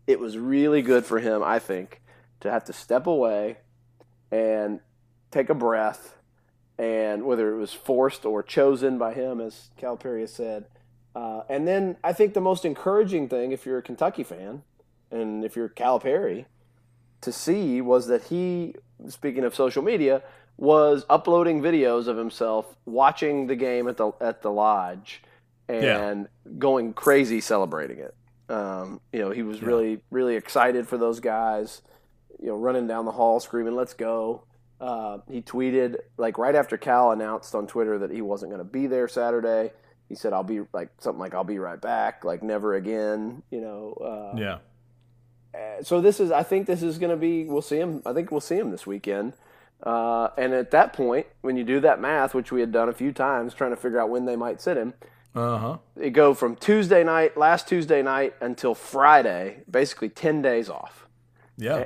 it 0.08 0.20
was 0.20 0.38
really 0.38 0.82
good 0.82 1.06
for 1.06 1.20
him, 1.20 1.44
I 1.44 1.60
think, 1.60 2.01
to 2.42 2.52
have 2.52 2.66
to 2.66 2.74
step 2.74 3.08
away 3.08 3.58
and 4.32 4.80
take 5.32 5.50
a 5.50 5.56
breath, 5.56 6.18
and 6.78 7.24
whether 7.24 7.54
it 7.54 7.58
was 7.58 7.74
forced 7.74 8.26
or 8.26 8.44
chosen 8.44 8.98
by 8.98 9.14
him, 9.14 9.40
as 9.40 9.70
Calipari 9.80 10.22
has 10.22 10.34
said. 10.34 10.66
Uh, 11.16 11.42
and 11.50 11.68
then 11.68 11.98
I 12.04 12.14
think 12.14 12.34
the 12.34 12.42
most 12.42 12.66
encouraging 12.66 13.30
thing, 13.30 13.52
if 13.52 13.66
you're 13.66 13.78
a 13.78 13.82
Kentucky 13.82 14.24
fan, 14.24 14.64
and 15.10 15.44
if 15.44 15.56
you're 15.56 15.70
Calipari, 15.70 16.46
to 17.22 17.32
see 17.32 17.82
was 17.82 18.08
that 18.08 18.24
he, 18.26 18.76
speaking 19.08 19.44
of 19.44 19.54
social 19.54 19.84
media, 19.84 20.24
was 20.58 21.06
uploading 21.10 21.62
videos 21.62 22.08
of 22.08 22.18
himself 22.18 22.76
watching 22.86 23.48
the 23.48 23.56
game 23.56 23.88
at 23.88 23.98
the 23.98 24.12
at 24.22 24.42
the 24.42 24.52
lodge 24.52 25.22
and 25.68 25.84
yeah. 26.46 26.52
going 26.58 26.94
crazy 26.94 27.42
celebrating 27.42 28.00
it. 28.00 28.16
Um, 28.50 29.00
you 29.14 29.20
know, 29.20 29.32
he 29.32 29.44
was 29.44 29.60
yeah. 29.60 29.68
really 29.68 30.02
really 30.10 30.36
excited 30.36 30.88
for 30.88 30.98
those 30.98 31.20
guys 31.20 31.82
you 32.42 32.48
know, 32.48 32.56
running 32.56 32.88
down 32.88 33.06
the 33.06 33.12
hall 33.12 33.40
screaming, 33.40 33.76
"Let's 33.76 33.94
go!" 33.94 34.44
Uh, 34.80 35.20
he 35.30 35.42
tweeted 35.42 35.98
like 36.18 36.38
right 36.38 36.56
after 36.56 36.76
Cal 36.76 37.12
announced 37.12 37.54
on 37.54 37.68
Twitter 37.68 38.00
that 38.00 38.12
he 38.12 38.22
wasn't 38.22 38.52
going 38.52 38.66
to 38.66 38.70
be 38.70 38.88
there 38.88 39.08
Saturday. 39.08 39.72
He 40.10 40.16
said, 40.16 40.34
"I'll 40.34 40.44
be 40.44 40.62
like 40.74 40.90
something 40.98 41.20
like 41.20 41.34
I'll 41.34 41.44
be 41.44 41.60
right 41.60 41.80
back, 41.80 42.26
like 42.26 42.42
never 42.42 42.74
again." 42.74 43.44
You 43.52 43.62
know. 43.62 43.94
Uh, 43.94 44.38
yeah. 44.38 44.58
Uh, 45.54 45.84
so 45.84 46.00
this 46.00 46.20
is, 46.20 46.32
I 46.32 46.44
think 46.44 46.66
this 46.66 46.82
is 46.82 46.98
going 46.98 47.12
to 47.12 47.18
be. 47.18 47.46
We'll 47.46 47.62
see 47.62 47.78
him. 47.78 48.02
I 48.06 48.14
think 48.14 48.32
we'll 48.32 48.42
see 48.42 48.58
him 48.58 48.72
this 48.72 48.88
weekend. 48.88 49.34
Uh, 49.84 50.30
and 50.38 50.54
at 50.54 50.72
that 50.72 50.94
point, 50.94 51.28
when 51.42 51.58
you 51.58 51.64
do 51.64 51.80
that 51.80 52.00
math, 52.00 52.34
which 52.34 52.52
we 52.52 52.60
had 52.60 52.72
done 52.72 52.88
a 52.88 52.94
few 52.94 53.12
times, 53.12 53.54
trying 53.54 53.72
to 53.72 53.76
figure 53.76 54.00
out 54.00 54.10
when 54.10 54.26
they 54.26 54.36
might 54.36 54.62
sit 54.62 54.78
him, 54.78 54.94
uh 55.34 55.58
huh. 55.58 55.78
It 55.96 56.12
go 56.12 56.34
from 56.34 56.56
Tuesday 56.56 57.04
night, 57.04 57.38
last 57.38 57.68
Tuesday 57.68 58.02
night, 58.02 58.34
until 58.42 58.74
Friday, 58.74 59.64
basically 59.70 60.10
ten 60.10 60.42
days 60.42 60.70
off. 60.70 61.08
Yeah 61.58 61.86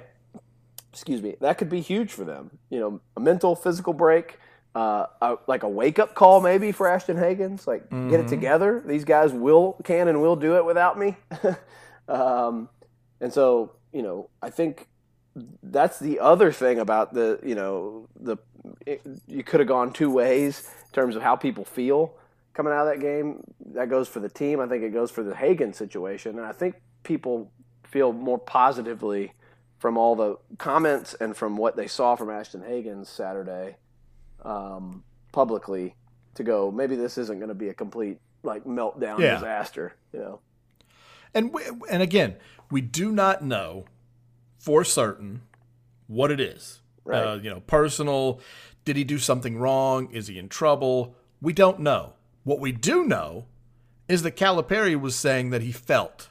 excuse 0.95 1.21
me, 1.21 1.35
that 1.41 1.57
could 1.57 1.69
be 1.69 1.81
huge 1.81 2.13
for 2.13 2.23
them. 2.23 2.57
You 2.69 2.79
know, 2.79 3.01
a 3.17 3.19
mental, 3.19 3.53
physical 3.53 3.91
break, 3.91 4.39
uh, 4.73 5.07
a, 5.21 5.35
like 5.45 5.63
a 5.63 5.69
wake 5.69 5.99
up 5.99 6.15
call 6.15 6.39
maybe 6.39 6.71
for 6.71 6.87
Ashton 6.87 7.17
Hagans. 7.17 7.67
Like, 7.67 7.83
mm-hmm. 7.89 8.09
get 8.09 8.21
it 8.21 8.23
mm-hmm. 8.23 8.29
together. 8.29 8.81
These 8.85 9.03
guys 9.03 9.33
will, 9.33 9.73
can, 9.83 10.07
and 10.07 10.21
will 10.21 10.37
do 10.37 10.55
it 10.55 10.63
without 10.63 10.97
me. 10.97 11.17
um, 12.07 12.69
and 13.19 13.33
so, 13.33 13.73
you 13.91 14.03
know, 14.03 14.29
I 14.41 14.49
think 14.49 14.87
that's 15.61 15.99
the 15.99 16.21
other 16.21 16.53
thing 16.53 16.79
about 16.79 17.13
the, 17.13 17.41
you 17.43 17.55
know, 17.55 18.07
the 18.17 18.37
it, 18.85 19.01
you 19.27 19.43
could 19.43 19.59
have 19.59 19.67
gone 19.67 19.91
two 19.91 20.09
ways 20.09 20.71
in 20.85 20.91
terms 20.93 21.17
of 21.17 21.21
how 21.21 21.35
people 21.35 21.65
feel 21.65 22.13
coming 22.53 22.71
out 22.71 22.87
of 22.87 22.93
that 22.93 23.01
game. 23.01 23.43
That 23.73 23.89
goes 23.89 24.07
for 24.07 24.21
the 24.21 24.29
team. 24.29 24.61
I 24.61 24.67
think 24.67 24.81
it 24.81 24.93
goes 24.93 25.11
for 25.11 25.23
the 25.23 25.35
Hagan 25.35 25.73
situation. 25.73 26.37
And 26.37 26.47
I 26.47 26.53
think 26.53 26.75
people 27.03 27.51
feel 27.83 28.13
more 28.13 28.39
positively 28.39 29.33
from 29.77 29.97
all 29.97 30.15
the 30.15 30.37
comments 30.57 31.13
and 31.15 31.35
from 31.35 31.57
what 31.57 31.75
they 31.75 31.87
saw 31.87 32.15
from 32.15 32.29
Ashton 32.29 32.61
Hagans 32.61 33.07
Saturday 33.07 33.77
um, 34.43 35.03
publicly 35.31 35.95
to 36.35 36.43
go. 36.43 36.71
Maybe 36.71 36.95
this 36.95 37.17
isn't 37.17 37.39
going 37.39 37.49
to 37.49 37.55
be 37.55 37.69
a 37.69 37.73
complete 37.73 38.19
like 38.43 38.63
meltdown 38.65 39.19
Yeah. 39.19 39.35
disaster. 39.35 39.93
You 40.13 40.19
know, 40.19 40.39
And 41.33 41.53
we, 41.53 41.63
and 41.89 42.01
again, 42.01 42.35
we 42.71 42.81
do 42.81 43.11
not 43.11 43.43
know 43.43 43.85
for 44.59 44.83
certain 44.83 45.41
what 46.07 46.31
it 46.31 46.39
is. 46.39 46.81
Right. 47.03 47.21
Uh, 47.23 47.35
you 47.35 47.49
know, 47.49 47.59
personal. 47.59 48.39
Did 48.85 48.95
he 48.95 49.03
do 49.03 49.17
something 49.19 49.57
wrong? 49.57 50.09
Is 50.11 50.27
he 50.27 50.37
in 50.39 50.49
trouble? 50.49 51.15
We 51.41 51.53
don't 51.53 51.79
know. 51.79 52.13
What 52.43 52.59
we 52.59 52.71
do 52.71 53.03
know 53.03 53.45
is 54.07 54.21
that 54.23 54.35
Calipari 54.37 54.99
was 54.99 55.15
saying 55.15 55.49
that 55.49 55.61
he 55.61 55.71
felt 55.71 56.29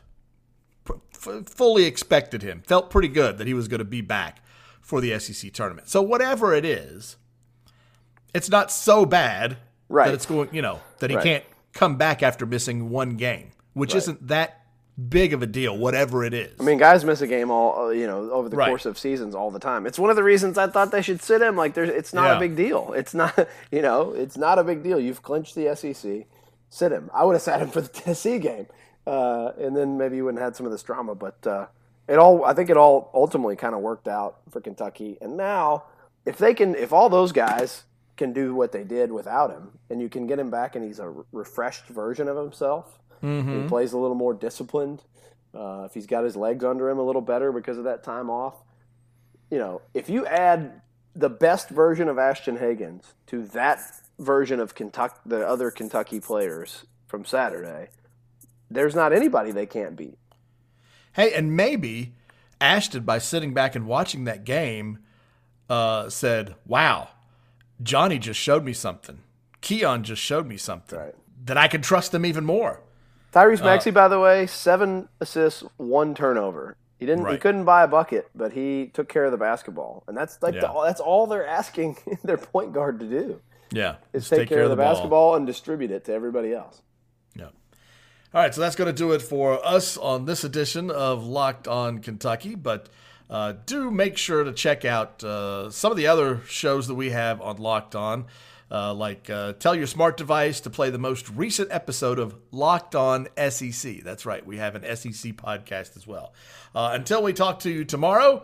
f- 1.27 1.47
fully 1.49 1.85
expected 1.85 2.43
him, 2.43 2.63
felt 2.67 2.91
pretty 2.91 3.09
good 3.09 3.39
that 3.39 3.47
he 3.47 3.55
was 3.55 3.69
going 3.69 3.79
to 3.81 3.85
be 3.85 4.01
back 4.01 4.41
for 4.81 5.01
the 5.01 5.19
SEC 5.19 5.53
tournament. 5.53 5.89
So 5.89 6.03
whatever 6.03 6.53
it 6.55 6.65
is, 6.65 7.17
it's 8.35 8.51
not 8.51 8.71
so 8.71 9.05
bad 9.07 9.57
Right. 9.89 10.07
that 10.07 10.15
it's 10.15 10.27
going, 10.27 10.49
you 10.53 10.63
know, 10.63 10.81
that 10.99 11.11
he 11.11 11.17
Right. 11.17 11.23
can't 11.25 11.45
come 11.73 11.97
back 11.97 12.23
after 12.23 12.47
missing 12.47 12.91
one 12.91 13.17
game, 13.17 13.51
which 13.75 13.95
isn't 13.95 14.29
that 14.29 14.61
big 15.09 15.33
of 15.33 15.43
a 15.43 15.47
deal, 15.47 15.77
whatever 15.77 16.23
it 16.25 16.33
is. 16.33 16.53
I 16.61 16.63
mean, 16.63 16.79
guys 16.79 17.05
miss 17.05 17.21
a 17.21 17.27
game 17.27 17.51
all 17.51 17.87
uh, 17.87 17.89
you 17.91 18.07
know 18.07 18.31
over 18.31 18.49
the 18.49 18.57
Right. 18.57 18.69
course 18.69 18.87
of 18.87 18.97
seasons 18.97 19.35
all 19.35 19.51
the 19.51 19.59
time. 19.59 19.87
It's 19.87 19.99
one 19.99 20.09
of 20.11 20.15
the 20.17 20.23
reasons 20.23 20.57
I 20.57 20.69
thought 20.69 20.93
they 20.93 21.03
should 21.03 21.21
sit 21.21 21.43
him. 21.43 21.57
Like, 21.57 21.75
there's, 21.75 21.89
it's 21.89 22.15
not 22.15 22.27
Yeah. 22.27 22.37
a 22.37 22.41
big 22.41 22.55
deal. 22.57 22.93
It's 22.97 23.13
not, 23.13 23.49
you 23.73 23.83
know, 23.83 24.13
it's 24.13 24.37
not 24.37 24.59
a 24.59 24.65
big 24.65 24.83
deal. 24.85 25.01
You've 25.01 25.23
clinched 25.23 25.57
the 25.57 25.75
SEC. 25.75 26.27
Sit 26.71 26.93
him. 26.93 27.11
I 27.13 27.25
would 27.25 27.33
have 27.35 27.43
sat 27.43 27.61
him 27.61 27.71
for 27.71 27.81
the 27.81 27.89
Tennessee 28.01 28.39
game, 28.39 28.67
uh, 29.07 29.53
and 29.59 29.77
then 29.77 29.99
maybe 29.99 30.17
you 30.17 30.25
wouldn't 30.25 30.41
have 30.41 30.53
had 30.53 30.57
some 30.57 30.67
of 30.67 30.73
this 30.73 30.83
drama. 30.83 31.15
But 31.15 31.47
uh, 31.47 31.67
it 32.09 32.19
all, 32.19 32.45
I 32.45 32.55
think, 32.55 32.71
it 32.71 32.77
all 32.77 33.11
ultimately 33.15 33.57
kind 33.57 33.75
of 33.75 33.81
worked 33.81 34.09
out 34.09 34.39
for 34.51 34.61
Kentucky. 34.61 35.19
And 35.21 35.37
now, 35.37 35.85
if 36.27 36.39
they 36.39 36.55
can, 36.55 36.75
if 36.75 36.93
all 36.93 37.09
those 37.09 37.33
guys 37.33 37.85
can 38.17 38.33
do 38.33 38.55
what 38.55 38.73
they 38.73 38.85
did 38.85 39.11
without 39.11 39.51
him, 39.51 39.79
and 39.91 40.01
you 40.01 40.09
can 40.09 40.27
get 40.27 40.39
him 40.39 40.51
back, 40.51 40.77
and 40.77 40.85
he's 40.85 40.99
a 40.99 41.13
refreshed 41.33 41.87
version 41.87 42.29
of 42.29 42.37
himself. 42.37 42.99
Mm-hmm. 43.23 43.63
He 43.63 43.69
plays 43.69 43.93
a 43.93 43.99
little 43.99 44.17
more 44.17 44.35
disciplined. 44.35 45.03
Uh, 45.55 45.85
if 45.87 45.95
he's 45.95 46.07
got 46.07 46.25
his 46.25 46.37
legs 46.37 46.65
under 46.65 46.91
him 46.91 46.99
a 46.99 47.03
little 47.03 47.23
better 47.23 47.53
because 47.53 47.79
of 47.79 47.85
that 47.85 48.03
time 48.03 48.29
off, 48.29 48.55
you 49.51 49.59
know, 49.59 49.81
if 49.95 50.09
you 50.09 50.27
add 50.27 50.81
the 51.15 51.31
best 51.31 51.69
version 51.69 52.09
of 52.09 52.19
Ashton 52.19 52.59
Hagans 52.59 53.13
to 53.29 53.45
that 53.49 53.81
version 54.19 54.61
of 54.61 54.75
Kentucky, 54.75 55.15
the 55.25 55.47
other 55.47 55.71
Kentucky 55.71 56.21
players 56.21 56.85
from 57.07 57.25
Saturday, 57.25 57.89
there's 58.75 58.95
not 58.95 59.13
anybody 59.13 59.51
they 59.53 59.67
can't 59.67 59.97
beat. 59.97 60.19
Hey, 61.13 61.33
and 61.33 61.57
maybe 61.57 62.13
Ashton, 62.61 63.05
by 63.05 63.19
sitting 63.19 63.55
back 63.55 63.75
and 63.75 63.87
watching 63.87 64.25
that 64.25 64.45
game, 64.45 64.99
uh, 65.71 66.09
said, 66.09 66.55
"Wow, 66.67 67.09
Johnny 67.83 68.19
just 68.19 68.39
showed 68.41 68.65
me 68.65 68.73
something. 68.73 69.19
Keion 69.63 70.03
just 70.03 70.21
showed 70.23 70.47
me 70.47 70.57
something 70.57 70.99
Right. 70.99 71.15
that 71.45 71.57
I 71.57 71.69
can 71.69 71.83
trust 71.83 72.13
them 72.13 72.27
even 72.27 72.45
more." 72.45 72.81
Tyrese 73.33 73.61
Uh, 73.63 73.65
Maxey, 73.65 73.91
by 73.91 74.09
the 74.09 74.21
way, 74.21 74.47
seven 74.47 75.09
assists, 75.21 75.65
one 75.77 76.15
turnover. 76.15 76.77
He 76.99 77.07
didn't. 77.07 77.27
He 77.31 77.37
couldn't 77.39 77.65
buy 77.65 77.83
a 77.83 77.89
bucket, 77.89 78.29
but 78.35 78.53
he 78.53 78.91
took 78.95 79.09
care 79.09 79.25
of 79.25 79.33
the 79.33 79.37
basketball, 79.39 80.05
and 80.07 80.17
that's 80.17 80.41
like 80.43 80.55
Yeah. 80.55 80.61
the, 80.73 80.83
that's 80.85 81.01
all 81.01 81.27
they're 81.27 81.47
asking 81.47 81.97
their 82.25 82.39
point 82.39 82.73
guard 82.73 83.01
to 83.01 83.07
do 83.07 83.41
Yeah, 83.73 83.97
is 84.13 84.23
just 84.29 84.31
take, 84.31 84.49
care, 84.49 84.63
of 84.63 84.71
the, 84.71 84.77
ball. 84.77 84.93
basketball 84.95 85.35
and 85.35 85.47
distribute 85.47 85.91
it 85.91 86.05
to 86.05 86.13
everybody 86.13 86.55
else. 86.55 86.81
Yeah. 87.35 87.49
All 88.35 88.41
right, 88.41 88.53
so 88.53 88.63
that's 88.63 88.75
going 88.75 88.93
to 88.93 88.93
do 88.93 89.13
it 89.13 89.23
for 89.23 89.65
us 89.65 89.97
on 89.97 90.25
this 90.25 90.43
edition 90.43 90.91
of 90.91 91.25
Locked 91.25 91.69
On 91.69 92.01
Kentucky. 92.01 92.57
But 92.57 92.89
uh, 93.31 93.53
do 93.65 93.93
make 93.93 94.19
sure 94.19 94.43
to 94.43 94.53
check 94.53 94.85
out 94.85 95.23
uh, 95.23 95.71
some 95.71 95.93
of 95.93 95.97
the 95.97 96.09
other 96.09 96.41
shows 96.49 96.89
that 96.89 96.97
we 96.97 97.11
have 97.11 97.41
on 97.41 97.59
Locked 97.59 97.95
On. 97.95 98.27
Uh, 98.69 98.93
like 98.93 99.31
uh, 99.31 99.53
tell 99.53 99.77
your 99.77 99.87
smart 99.87 100.17
device 100.17 100.59
to 100.63 100.71
play 100.71 100.91
the 100.91 100.99
most 100.99 101.31
recent 101.31 101.71
episode 101.71 102.19
of 102.19 102.35
Locked 102.51 102.97
On 102.97 103.29
SEC. 103.51 104.03
That's 104.03 104.27
right, 104.27 104.45
we 104.45 104.57
have 104.57 104.75
an 104.75 104.83
SEC 104.97 105.35
podcast 105.35 105.97
as 105.97 106.05
well. 106.05 106.33
Uh, 106.75 106.91
until 106.93 107.23
we 107.23 107.33
talk 107.33 107.61
to 107.61 107.71
you 107.71 107.85
tomorrow, 107.85 108.43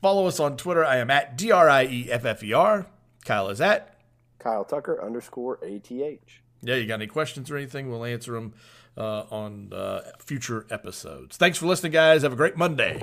follow 0.00 0.28
us 0.28 0.38
on 0.38 0.56
Twitter. 0.56 0.84
I 0.84 0.98
am 0.98 1.10
at 1.10 1.36
D 1.36 1.50
R 1.50 1.68
I 1.68 1.86
E 1.86 2.08
F 2.08 2.24
F 2.24 2.44
E 2.44 2.52
R. 2.52 2.86
Kyle 3.24 3.48
is 3.48 3.60
at 3.60 3.98
Kyle 4.38 4.64
Tucker 4.64 5.02
underscore 5.04 5.58
ATH. 5.60 5.90
yeah, 5.90 6.76
you 6.76 6.86
got 6.86 6.94
any 6.94 7.08
questions 7.08 7.50
or 7.50 7.56
anything? 7.56 7.90
We'll 7.90 8.04
answer 8.04 8.30
them 8.30 8.54
uh, 8.96 9.24
on 9.30 9.72
uh, 9.72 10.00
future 10.18 10.66
episodes. 10.70 11.36
Thanks 11.36 11.58
for 11.58 11.66
listening, 11.66 11.92
guys. 11.92 12.22
Have 12.22 12.32
a 12.32 12.36
great 12.36 12.56
Monday. 12.56 13.02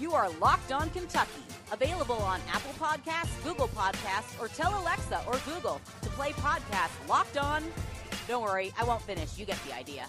You 0.00 0.12
are 0.12 0.30
Locked 0.40 0.72
On 0.72 0.90
Kentucky. 0.90 1.42
Available 1.72 2.16
on 2.16 2.40
Apple 2.52 2.72
Podcasts, 2.80 3.42
Google 3.44 3.68
Podcasts, 3.68 4.40
or 4.40 4.48
tell 4.48 4.80
Alexa 4.82 5.22
or 5.26 5.38
Google 5.46 5.80
to 6.02 6.08
play 6.10 6.32
podcast 6.32 6.90
Locked 7.08 7.38
On. 7.38 7.62
Don't 8.26 8.42
worry, 8.42 8.72
I 8.78 8.84
won't 8.84 9.02
finish. 9.02 9.38
You 9.38 9.46
get 9.46 9.58
the 9.64 9.74
idea. 9.76 10.06